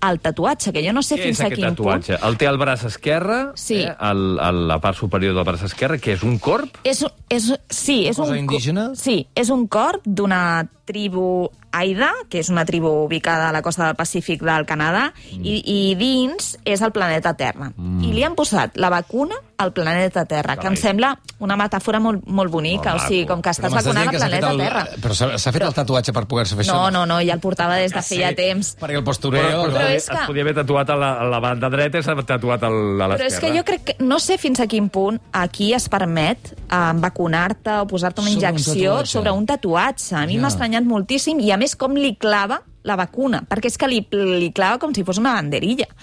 al 0.00 0.20
tatuatge, 0.20 0.70
que 0.72 0.82
jo 0.86 0.92
no 0.92 1.02
sé 1.02 1.16
Què 1.16 1.24
fins 1.24 1.40
a 1.40 1.48
quin 1.50 1.64
tatuatge? 1.72 2.18
El 2.22 2.36
té 2.38 2.46
al 2.46 2.56
braç 2.56 2.84
esquerre, 2.86 3.50
Sí. 3.56 3.80
eh, 3.82 3.92
al, 3.98 4.38
a 4.38 4.52
la 4.52 4.76
part 4.78 4.96
superior 4.96 5.34
del 5.34 5.42
braç 5.44 5.64
esquerre, 5.64 5.98
que 5.98 6.12
és 6.12 6.22
un 6.22 6.38
corp. 6.38 6.70
punt. 6.70 6.80
És, 6.84 7.04
és, 7.28 7.48
sí, 7.68 8.06
és 8.06 8.16
un, 8.18 8.36
indígena? 8.36 8.92
Sí, 8.94 9.26
és 9.34 9.50
un 9.50 9.66
corp 9.66 10.02
d'una 10.04 10.68
tribu 10.84 11.50
Aida, 11.72 12.12
que 12.30 12.38
és 12.38 12.48
una 12.48 12.64
tribu 12.64 12.88
ubicada 13.04 13.48
a 13.48 13.52
la 13.52 13.60
costa 13.60 13.86
del 13.86 13.96
Pacífic 13.96 14.40
del 14.42 14.64
Canadà, 14.66 15.12
Mm. 15.36 15.44
i, 15.44 15.62
i 15.90 15.94
dins 15.96 16.58
és 16.64 16.80
el 16.80 16.92
planeta 16.92 17.34
Terra. 17.34 17.72
I 17.76 18.12
li 18.12 18.22
han 18.22 18.36
posat 18.36 18.76
la 18.76 18.88
vacuna 18.90 19.34
al 19.58 19.72
planeta 19.72 20.24
Terra, 20.24 20.54
que 20.56 20.66
em 20.68 20.74
Carai. 20.74 20.76
sembla 20.82 21.18
una 21.40 21.56
metàfora 21.56 21.98
molt, 22.00 22.24
molt 22.26 22.50
bonica, 22.50 22.92
Molt 22.94 23.04
o 23.04 23.08
sigui, 23.08 23.26
com 23.26 23.42
que 23.42 23.50
estàs 23.50 23.70
Però 23.72 23.82
vacunant 23.82 24.08
fet 24.10 24.18
planeta 24.20 24.50
el- 24.50 24.58
Terra. 24.58 24.84
Però 25.02 25.14
s'ha 25.38 25.52
fet 25.52 25.62
el 25.62 25.74
tatuatge 25.74 26.12
per 26.12 26.26
poder-se 26.26 26.56
fer 26.56 26.66
No, 26.66 26.72
això? 26.86 26.92
no, 26.92 27.04
no, 27.06 27.20
ja 27.20 27.34
el 27.34 27.40
portava 27.40 27.74
des 27.76 27.92
de 27.92 28.02
feia 28.02 28.34
temps. 28.34 28.76
Perquè 28.80 28.96
el 28.96 29.04
postureo... 29.04 29.42
Però, 29.42 29.62
Però 29.66 29.74
però 29.74 29.88
és 29.90 30.04
es 30.04 30.08
que- 30.10 30.26
podia 30.26 30.42
haver 30.42 30.54
tatuat 30.54 30.90
a 30.90 30.96
la, 30.96 31.12
a 31.20 31.24
la 31.24 31.40
banda 31.40 31.68
dreta 31.68 31.98
i 31.98 32.02
s'ha 32.02 32.14
tatuat 32.22 32.62
a 32.62 32.70
l'esquerra. 32.70 33.16
Però 33.18 33.26
és 33.26 33.38
que 33.40 33.52
jo 33.58 33.64
crec 33.64 33.84
que... 33.84 33.96
No 33.98 34.18
sé 34.20 34.38
fins 34.38 34.60
a 34.60 34.66
quin 34.66 34.88
punt 34.88 35.20
aquí 35.32 35.72
es 35.74 35.88
permet 35.88 36.52
eh, 36.54 36.92
vacunar-te 36.94 37.80
o 37.82 37.86
posar-te 37.86 38.20
una 38.20 38.30
Sobre 38.30 38.46
un 38.48 38.54
injecció 38.54 38.90
tatuatge. 38.92 39.10
sobre 39.12 39.30
un 39.32 39.46
tatuatge. 39.46 40.14
A 40.14 40.26
mi 40.26 40.34
Ja. 40.36 40.40
m'ha 40.42 40.48
estranyat 40.48 40.84
moltíssim 40.84 41.40
i, 41.40 41.50
a 41.50 41.56
més, 41.56 41.74
com 41.76 41.94
li 41.94 42.14
clava 42.16 42.62
la 42.88 42.96
vacuna, 42.98 43.42
perquè 43.48 43.68
és 43.70 43.76
que 43.78 43.88
li, 43.90 44.00
li 44.40 44.48
clava 44.56 44.78
com 44.82 44.94
si 44.96 45.04
fos 45.04 45.20
una 45.20 45.36
banderilla. 45.38 45.86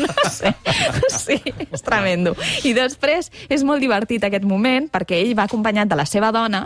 No 0.00 0.30
sé, 0.30 0.52
sí, 1.10 1.36
és 1.72 1.82
tremendo. 1.82 2.32
I 2.66 2.72
després 2.76 3.30
és 3.50 3.62
molt 3.66 3.82
divertit 3.82 4.22
aquest 4.26 4.44
moment 4.46 4.86
perquè 4.92 5.18
ell 5.24 5.32
va 5.38 5.44
acompanyat 5.48 5.88
de 5.90 5.96
la 5.98 6.04
seva 6.08 6.30
dona 6.34 6.62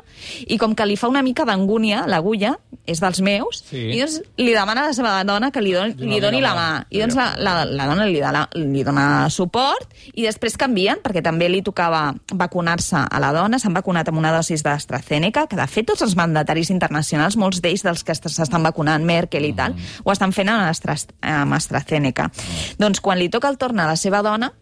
i 0.47 0.59
com 0.61 0.75
que 0.77 0.85
li 0.87 0.97
fa 1.01 1.09
una 1.11 1.23
mica 1.25 1.47
d'angúnia, 1.49 2.03
l'agulla, 2.11 2.55
és 2.87 3.01
dels 3.01 3.21
meus, 3.25 3.63
Sí. 3.65 3.81
i 3.97 4.01
doncs 4.03 4.19
li 4.39 4.53
demana 4.53 4.85
a 4.85 4.91
la 4.91 4.97
seva 4.97 5.15
dona 5.25 5.51
que 5.55 5.63
li 5.65 5.73
doni, 5.73 5.95
li 5.99 6.21
doni 6.21 6.41
la 6.45 6.53
mà. 6.55 6.67
I 6.91 7.01
doncs 7.01 7.17
la, 7.17 7.31
la, 7.41 7.55
la 7.65 7.87
dona 7.89 8.05
li, 8.07 8.21
dona, 8.21 8.45
li 8.55 8.85
dona 8.85 9.07
suport 9.33 9.89
i 10.15 10.27
després 10.27 10.59
canvien, 10.61 11.01
perquè 11.03 11.23
també 11.25 11.49
li 11.49 11.63
tocava 11.65 12.13
vacunar-se 12.35 13.05
a 13.09 13.21
la 13.23 13.33
dona, 13.35 13.59
s'han 13.59 13.75
vacunat 13.75 14.09
amb 14.13 14.21
una 14.21 14.33
dosis 14.37 14.63
d'AstraZeneca, 14.67 15.47
que 15.49 15.57
de 15.59 15.67
fet 15.71 15.89
tots 15.91 16.05
els 16.07 16.15
mandataris 16.19 16.71
internacionals, 16.75 17.37
molts 17.41 17.63
d'ells 17.65 17.83
dels 17.87 18.05
que 18.05 18.13
est- 18.13 18.29
s'estan 18.29 18.63
vacunant, 18.63 19.03
Merkel 19.05 19.34
i 19.43 19.53
tal, 19.57 19.75
ho 20.05 20.13
estan 20.13 20.31
fent 20.33 20.49
amb, 20.49 20.69
Astra, 20.71 20.95
amb 21.21 21.53
AstraZeneca. 21.59 22.31
Doncs 22.79 23.01
quan 23.01 23.19
li 23.19 23.29
toca 23.29 23.49
el 23.49 23.59
torn 23.59 23.81
a 23.81 23.87
la 23.91 23.97
seva 23.97 24.23
dona, 24.23 24.53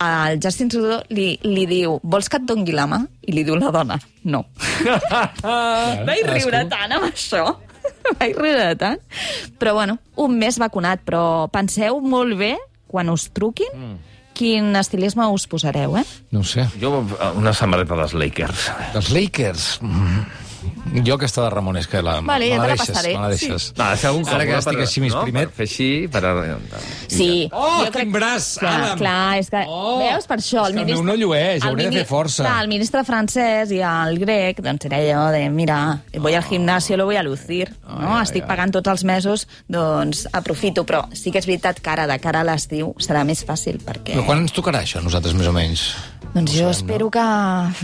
el 0.00 0.38
Justin 0.40 0.68
Trudeau 0.72 1.02
li, 1.10 1.34
li 1.44 1.66
diu 1.66 1.98
vols 2.02 2.28
que 2.32 2.38
et 2.38 2.44
dongui 2.48 2.72
la 2.72 2.86
mà? 2.86 3.02
I 3.26 3.32
li 3.32 3.42
diu 3.44 3.56
la 3.60 3.68
dona, 3.74 3.98
no. 4.24 4.44
Vaig 6.08 6.22
riure 6.30 6.62
tant 6.70 6.94
amb 6.96 7.08
això. 7.10 7.42
Vaig 8.20 8.36
riure 8.38 8.70
tant. 8.80 9.00
Però 9.60 9.74
bueno, 9.76 9.98
un 10.16 10.38
mes 10.40 10.56
vacunat, 10.60 11.02
però 11.04 11.48
penseu 11.52 12.00
molt 12.00 12.38
bé, 12.40 12.54
quan 12.90 13.08
us 13.12 13.28
truquin, 13.34 13.70
Mm. 13.76 13.98
quin 14.34 14.74
estilisme 14.76 15.26
us 15.28 15.44
posareu, 15.46 15.98
eh? 16.00 16.04
No 16.32 16.40
ho 16.40 16.44
sé. 16.44 16.64
Jo, 16.80 17.04
una 17.36 17.52
samarreta 17.52 17.94
dels 17.96 18.14
Lakers. 18.14 18.70
Dels 18.94 19.10
Lakers... 19.12 19.66
Mm. 19.82 20.24
Jo 21.06 21.14
aquesta 21.14 21.44
de 21.44 21.50
Ramones, 21.50 21.86
que 21.86 22.00
la, 22.02 22.16
Vale, 22.20 22.48
me 22.50 22.56
ja 22.56 22.62
la 22.62 22.66
deixes, 22.72 22.88
passaré. 22.90 23.12
me 23.14 23.20
la 23.22 23.28
deixes. 23.30 23.72
No, 23.76 23.84
ha 23.84 23.90
de 23.92 23.96
ser 24.02 24.08
algun 24.10 24.28
Ara 24.28 24.46
que 24.48 24.56
estic 24.58 24.74
per- 24.74 24.86
així 24.86 25.00
més 25.04 25.14
no? 25.14 25.22
primet... 25.22 25.48
Per 25.50 25.56
fer 25.60 25.66
així, 25.68 25.88
per... 26.10 26.22
Sí. 27.08 27.48
Oh, 27.52 27.84
Jo 27.84 27.90
quin 27.94 28.12
braç, 28.12 28.48
Clar, 28.60 28.74
Adam! 28.80 28.98
clar, 28.98 29.38
és 29.40 29.50
que... 29.52 29.62
Oh, 29.68 29.98
veus, 30.02 30.26
per 30.30 30.38
això... 30.40 30.66
és 30.68 30.74
que 30.74 30.80
el 30.82 30.90
meu 30.90 31.02
no 31.06 31.14
llueix, 31.18 31.62
el 31.62 31.68
hauré 31.70 31.84
de 31.84 31.90
mini- 31.90 32.02
fer 32.02 32.08
força. 32.10 32.42
Clar, 32.44 32.56
el 32.64 32.70
ministre 32.72 33.04
francès 33.06 33.72
i 33.74 33.80
el 33.86 34.18
grec, 34.22 34.60
doncs 34.66 34.88
era 34.90 35.00
allò 35.00 35.24
de, 35.34 35.44
mira, 35.54 35.78
voy 36.18 36.34
al 36.34 36.44
gimnasio, 36.44 36.96
lo 37.00 37.06
voy 37.10 37.16
a 37.16 37.22
lucir, 37.26 37.70
no? 37.88 38.16
ai, 38.16 38.22
Estic 38.26 38.44
ai. 38.44 38.48
pagant 38.50 38.74
tots 38.78 38.90
els 38.92 39.04
mesos, 39.08 39.46
doncs 39.70 40.26
aprofito, 40.32 40.84
però 40.88 41.04
sí 41.14 41.30
que 41.32 41.38
és 41.42 41.46
veritat 41.48 41.80
que 41.80 41.90
ara, 41.94 42.06
de 42.10 42.18
cara 42.22 42.42
a 42.44 42.48
l'estiu, 42.50 42.94
serà 43.02 43.24
més 43.26 43.44
fàcil, 43.46 43.78
perquè... 43.84 44.14
Però 44.16 44.26
quan 44.26 44.42
ens 44.44 44.54
tocarà 44.56 44.82
això, 44.84 45.02
nosaltres, 45.04 45.34
més 45.38 45.46
o 45.50 45.54
menys? 45.56 45.86
Doncs 46.30 46.52
jo 46.54 46.68
espero 46.70 47.08
que... 47.10 47.22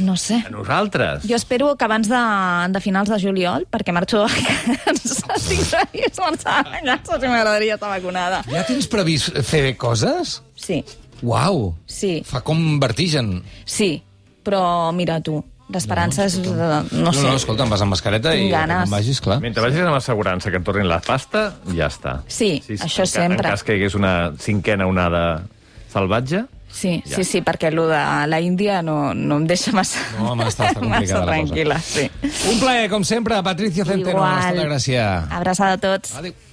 No 0.07 0.15
sé. 0.21 0.37
A 0.47 0.51
nosaltres. 0.55 1.25
Jo 1.27 1.35
espero 1.35 1.73
que 1.75 1.85
abans 1.85 2.07
de, 2.07 2.21
de 2.71 2.81
finals 2.97 3.11
de 3.13 3.19
juliol, 3.21 3.67
perquè 3.69 3.93
marxo 3.93 4.23
de 4.23 4.29
vacances, 4.33 5.19
estic 5.37 5.65
previst 5.69 6.21
marxar 6.23 6.63
de 6.65 6.71
vacances 6.79 7.27
i 7.27 7.29
m'agradaria 7.29 7.75
estar 7.77 7.91
vacunada. 7.93 8.39
Ja 8.49 8.63
tens 8.65 8.89
previst 8.89 9.37
fer 9.45 9.75
coses? 9.77 10.39
Sí, 10.57 10.81
Uau! 11.23 11.75
sí, 11.89 12.23
Fa 12.25 12.41
com 12.45 12.79
vertigen. 12.81 13.43
sí, 13.69 14.03
però 14.47 14.93
mira 14.97 15.19
tu, 15.21 15.43
l'esperança 15.73 16.25
és... 16.25 16.39
No, 16.39 16.55
no 16.55 17.13
sé. 17.13 17.21
No, 17.21 17.33
no, 17.33 17.37
escolta, 17.37 17.65
em 17.67 17.73
vas 17.75 17.83
amb 17.85 17.93
mascareta 17.93 18.33
Tinc 18.33 18.49
i 18.49 18.53
ganes. 18.55 18.85
quan 18.87 18.93
vagis, 18.97 19.21
clar. 19.21 19.41
Mentre 19.45 19.65
vagis 19.65 19.83
amb 19.85 19.99
assegurança 19.99 20.53
que 20.53 20.61
et 20.63 20.65
tornin 20.65 20.89
la 20.89 21.01
pasta, 21.05 21.49
ja 21.77 21.89
està. 21.93 22.21
Sí, 22.29 22.63
això 22.79 23.05
en, 23.05 23.13
sempre. 23.13 23.43
En 23.43 23.51
cas 23.57 23.65
que 23.67 23.75
hi 23.75 23.81
hagués 23.83 23.97
una 23.99 24.13
cinquena 24.41 24.87
onada 24.89 25.25
salvatge, 25.93 26.45
Sí, 26.77 26.91
Ja. 27.09 27.17
sí, 27.17 27.25
sí, 27.25 27.41
perquè 27.41 27.71
allò 27.71 27.87
de 27.89 28.01
la 28.29 28.39
Índia 28.45 28.83
no, 28.85 29.15
no 29.17 29.39
em 29.41 29.47
deixa 29.49 29.73
massa, 29.73 29.97
No, 30.19 30.33
home, 30.35 30.45
està- 30.45 30.69
està 30.75 30.83
massa 30.93 31.23
tranquil·la. 31.25 31.79
Sí. 31.81 32.05
Un 32.53 32.59
plaer, 32.61 32.91
com 32.93 33.01
sempre, 33.09 33.39
Patricia 33.43 33.87
Centeno. 33.89 34.19
Igual. 34.19 34.61
Gràcia. 34.69 35.07
Abraçada 35.33 35.79
a 35.81 35.81
tots. 35.81 36.13
Adéu. 36.21 36.37